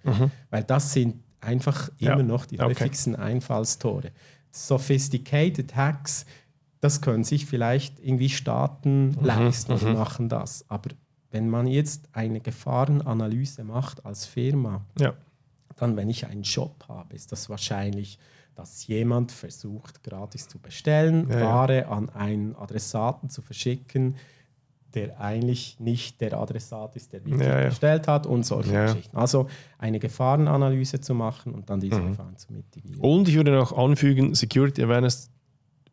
Weil 0.50 0.63
das 0.63 0.92
sind 0.92 1.16
einfach 1.40 1.88
Mhm. 1.92 1.96
Ja. 2.00 2.13
immer 2.13 2.24
noch 2.24 2.46
die 2.46 2.60
Okay. 2.60 2.66
häufigsten 2.72 3.16
Einfallstore. 3.16 4.12
Sophisticated 4.52 5.76
Hacks, 5.76 6.26
das 6.82 7.02
können 7.02 7.24
sich 7.24 7.46
vielleicht 7.46 8.00
irgendwie 8.00 8.30
Staaten 8.30 9.12
Mhm. 9.12 9.16
leisten 9.26 9.72
und 9.72 9.94
machen 9.94 10.30
das. 10.30 10.66
Aber 10.70 10.90
wenn 11.32 11.50
man 11.50 11.68
jetzt 11.68 12.10
eine 12.13 12.40
Gefahrenanalyse 12.42 13.63
macht 13.63 14.06
als 14.06 14.26
Firma, 14.26 14.82
ja. 15.00 15.13
dann, 15.78 15.96
wenn 15.96 16.10
ich 16.10 16.26
einen 16.28 16.42
Job 16.44 16.84
habe, 16.90 17.16
ist 17.16 17.32
das 17.32 17.50
wahrscheinlich, 17.50 18.20
dass 18.58 18.88
jemand 18.88 19.32
versucht, 19.32 20.04
gratis 20.04 20.48
zu 20.48 20.60
bestellen, 20.60 21.30
Ja, 21.30 21.39
ja. 21.39 21.46
Ware 21.46 21.88
an 21.88 22.10
einen 22.10 22.56
Adressaten 22.56 23.30
zu 23.30 23.41
verschicken, 23.41 24.15
der 24.93 25.20
eigentlich 25.22 25.80
nicht 25.80 26.22
der 26.22 26.34
Adressat 26.39 26.96
ist, 26.96 27.13
der 27.13 27.24
wirklich 27.24 27.46
Ja, 27.48 27.60
ja. 27.62 27.70
bestellt 27.70 28.08
hat 28.08 28.26
und 28.26 28.46
solche 28.46 28.74
Ja. 28.74 28.86
Geschichten. 28.86 29.15
Also 29.15 29.48
eine 29.78 30.00
Gefahrenanalyse 30.00 31.00
zu 31.02 31.13
machen 31.13 31.54
und 31.54 31.70
dann 31.70 31.80
diese 31.80 32.02
Mhm. 32.02 32.08
Gefahren 32.10 32.38
zu 32.38 32.52
mitigieren. 32.54 33.00
Und 33.00 33.28
ich 33.30 33.36
würde 33.36 33.52
noch 33.52 33.78
anfügen, 33.78 34.34
Security 34.34 34.82
Awareness 34.84 35.30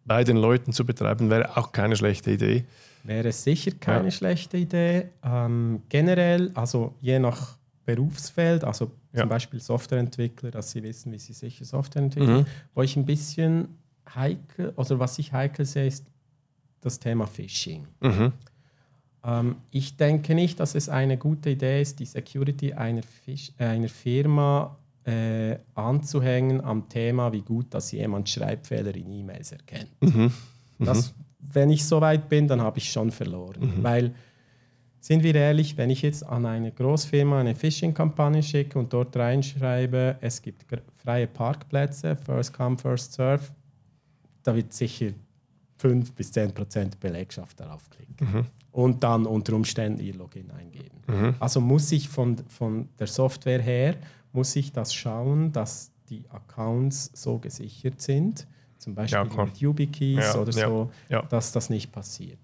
bei 0.06 0.24
den 0.24 0.36
Leuten 0.36 0.72
zu 0.72 0.86
betreiben, 0.86 1.28
wäre 1.28 1.56
auch 1.56 1.72
keine 1.72 1.96
schlechte 1.96 2.30
Idee. 2.30 2.64
Wäre 3.02 3.32
sicher 3.32 3.72
keine 3.78 4.04
Ja. 4.06 4.10
schlechte 4.10 4.56
Idee. 4.56 5.10
Ähm, 5.22 5.82
generell, 5.90 6.50
also 6.54 6.94
je 7.00 7.18
nach 7.18 7.58
Berufsfeld, 7.84 8.64
also 8.64 8.90
Ja. 9.14 9.20
zum 9.20 9.28
Beispiel 9.28 9.60
Softwareentwickler, 9.60 10.50
dass 10.50 10.72
sie 10.72 10.82
wissen, 10.82 11.12
wie 11.12 11.18
sie 11.18 11.32
sicher 11.32 11.64
Software 11.64 12.02
entwickeln. 12.02 12.40
Mhm. 12.40 12.46
Wo 12.74 12.82
ich 12.82 12.96
ein 12.96 13.06
bisschen 13.06 13.68
heikel, 14.12 14.72
oder 14.76 14.98
was 14.98 15.18
ich 15.18 15.32
heikel 15.32 15.64
sehe, 15.64 15.86
ist 15.86 16.04
das 16.80 16.98
Thema 16.98 17.26
Phishing. 17.26 17.86
Mhm. 18.00 18.32
Ähm, 19.24 19.56
ich 19.70 19.96
denke 19.96 20.34
nicht, 20.34 20.60
dass 20.60 20.74
es 20.74 20.88
eine 20.88 21.16
gute 21.16 21.50
Idee 21.50 21.80
ist, 21.80 21.98
die 22.00 22.06
Security 22.06 22.72
einer, 22.74 23.02
Fisch, 23.02 23.52
äh, 23.58 23.66
einer 23.66 23.88
Firma 23.88 24.76
äh, 25.04 25.56
anzuhängen 25.74 26.60
am 26.60 26.88
Thema, 26.88 27.32
wie 27.32 27.42
gut, 27.42 27.72
dass 27.72 27.92
jemand 27.92 28.28
Schreibfehler 28.28 28.94
in 28.94 29.10
E-Mails 29.12 29.52
erkennt. 29.52 29.90
Mhm. 30.00 30.32
Das, 30.78 31.14
wenn 31.38 31.70
ich 31.70 31.84
so 31.84 32.00
weit 32.00 32.28
bin, 32.28 32.48
dann 32.48 32.60
habe 32.60 32.78
ich 32.78 32.90
schon 32.90 33.10
verloren. 33.10 33.76
Mhm. 33.76 33.82
Weil, 33.82 34.14
sind 35.04 35.22
wir 35.22 35.34
ehrlich, 35.34 35.76
wenn 35.76 35.90
ich 35.90 36.00
jetzt 36.00 36.26
an 36.26 36.46
eine 36.46 36.72
Großfirma 36.72 37.38
eine 37.38 37.54
Phishing-Kampagne 37.54 38.42
schicke 38.42 38.78
und 38.78 38.90
dort 38.90 39.14
reinschreibe, 39.14 40.16
es 40.22 40.40
gibt 40.40 40.64
freie 40.96 41.26
Parkplätze, 41.26 42.16
first 42.16 42.54
come, 42.54 42.78
first 42.78 43.12
serve, 43.12 43.42
da 44.44 44.56
wird 44.56 44.72
sicher 44.72 45.10
5 45.76 46.10
bis 46.12 46.32
10 46.32 46.52
Prozent 46.52 47.00
Belegschaft 47.00 47.60
darauf 47.60 47.90
klicken. 47.90 48.16
Mhm. 48.18 48.46
Und 48.72 49.04
dann 49.04 49.26
unter 49.26 49.52
Umständen 49.52 50.00
ihr 50.00 50.14
Login 50.14 50.50
eingeben. 50.50 51.34
Also 51.38 51.60
muss 51.60 51.92
ich 51.92 52.08
von, 52.08 52.38
von 52.48 52.88
der 52.98 53.06
Software 53.06 53.60
her, 53.60 53.96
muss 54.32 54.56
ich 54.56 54.72
das 54.72 54.94
schauen, 54.94 55.52
dass 55.52 55.92
die 56.08 56.24
Accounts 56.30 57.10
so 57.12 57.38
gesichert 57.38 58.00
sind, 58.00 58.46
zum 58.78 58.94
Beispiel 58.94 59.18
Ja, 59.18 59.44
mit 59.44 59.58
YubiKeys 59.58 60.16
Ja, 60.16 60.40
oder 60.40 60.52
ja, 60.52 60.66
so, 60.66 60.90
dass 61.28 61.52
das 61.52 61.68
nicht 61.68 61.92
passiert. 61.92 62.38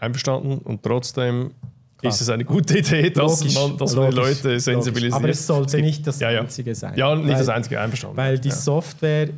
Einverstanden 0.00 0.58
und 0.58 0.82
trotzdem 0.82 1.50
Klar. 1.98 2.12
ist 2.12 2.20
es 2.20 2.28
eine 2.30 2.44
gute 2.44 2.78
Idee, 2.78 3.10
dass 3.10 3.40
Logisch, 3.40 3.54
man, 3.54 3.76
dass 3.76 3.94
man 3.94 4.12
Leute 4.12 4.58
sensibilisiert. 4.58 5.12
logisch. 5.12 5.14
Aber 5.14 5.28
es 5.28 5.46
sollte 5.46 5.76
gibt- 5.76 5.86
nicht 5.86 6.06
das 6.06 6.18
ja, 6.20 6.30
ja. 6.30 6.40
Einzige 6.40 6.74
sein. 6.74 6.94
Ja, 6.96 7.14
nicht 7.14 7.28
weil, 7.28 7.38
das 7.38 7.48
einzige 7.48 7.80
einverstanden. 7.80 8.16
Weil 8.16 8.38
die 8.38 8.48
ja. 8.48 8.54
Software 8.54 9.28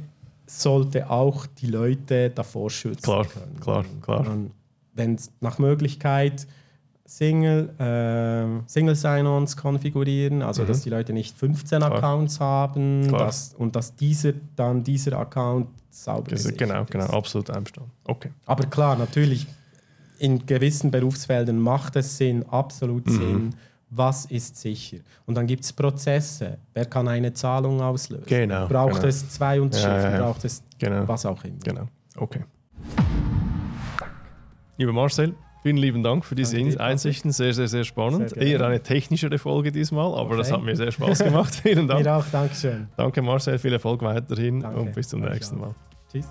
sollte 0.46 1.08
auch 1.10 1.46
die 1.46 1.66
Leute 1.66 2.30
davor 2.30 2.70
schützen 2.70 3.02
Klar, 3.02 3.26
können. 3.26 3.58
klar, 3.60 3.84
klar. 4.02 4.26
Wenn 4.94 5.16
nach 5.40 5.58
Möglichkeit 5.58 6.46
Single, 7.04 7.68
äh, 7.78 8.68
Single 8.70 8.94
Sign-Ons 8.94 9.56
konfigurieren, 9.56 10.40
also 10.42 10.64
dass 10.64 10.82
die 10.82 10.90
Leute 10.90 11.12
nicht 11.12 11.36
15 11.36 11.78
Mhm. 11.78 11.84
Klar. 11.84 11.96
Accounts 11.98 12.40
haben 12.40 13.10
dass, 13.10 13.54
und 13.58 13.74
dass 13.76 13.94
dieser, 13.96 14.32
dann 14.56 14.82
dieser 14.84 15.18
Account 15.18 15.68
sauber 15.90 16.32
ist 16.32 16.56
genau, 16.56 16.84
genau, 16.88 17.06
absolut 17.06 17.50
einverstanden. 17.50 17.90
Okay. 18.04 18.30
Aber 18.46 18.64
klar, 18.66 18.96
natürlich, 18.96 19.46
in 20.22 20.46
gewissen 20.46 20.90
Berufsfeldern 20.90 21.58
macht 21.60 21.96
es 21.96 22.16
Sinn, 22.16 22.44
absolut 22.48 23.06
Mhm. 23.06 23.10
Sinn. 23.10 23.50
Was 23.90 24.24
ist 24.26 24.56
sicher? 24.56 24.98
Und 25.26 25.34
dann 25.34 25.46
gibt 25.46 25.64
es 25.64 25.72
Prozesse. 25.72 26.56
Wer 26.72 26.86
kann 26.86 27.08
eine 27.08 27.32
Zahlung 27.34 27.82
auslösen? 27.82 28.24
Genau, 28.26 28.66
Braucht 28.66 28.94
genau. 28.94 29.06
es 29.08 29.28
zwei 29.28 29.60
Unterschriften? 29.60 30.02
Ja, 30.02 30.10
ja, 30.10 30.16
ja. 30.18 30.24
Braucht 30.24 30.44
es 30.46 30.62
Genau. 30.78 31.06
was 31.06 31.26
auch 31.26 31.44
immer? 31.44 31.58
Genau. 31.62 31.82
Okay. 32.16 32.40
Lieber 34.78 34.92
Marcel, 34.94 35.34
vielen 35.62 35.76
lieben 35.76 36.02
Dank 36.02 36.24
für 36.24 36.34
diese 36.34 36.56
Danke 36.56 36.80
Einsichten. 36.80 37.32
Sehr, 37.32 37.52
sehr, 37.52 37.68
sehr 37.68 37.84
spannend. 37.84 38.30
Sehr. 38.30 38.40
Eher 38.42 38.62
eine 38.66 38.82
technischere 38.82 39.38
Folge 39.38 39.70
diesmal, 39.72 40.14
aber 40.18 40.36
das 40.38 40.48
Okay. 40.48 40.56
hat 40.56 40.64
mir 40.64 40.76
sehr 40.76 40.90
Spaß 40.90 41.24
gemacht. 41.24 41.54
vielen 41.62 41.86
Dank. 41.86 42.04
Mir 42.04 42.16
auch, 42.16 42.24
Dankeschön. 42.32 42.88
Danke 42.96 43.20
Marcel, 43.20 43.58
viel 43.58 43.72
Erfolg 43.74 44.00
weiterhin 44.02 44.60
Danke. 44.60 44.80
und 44.80 44.94
bis 44.94 45.08
zum 45.08 45.22
Euch 45.22 45.32
nächsten. 45.34 45.60
Mal. 45.60 45.74
Tschüss. 46.10 46.26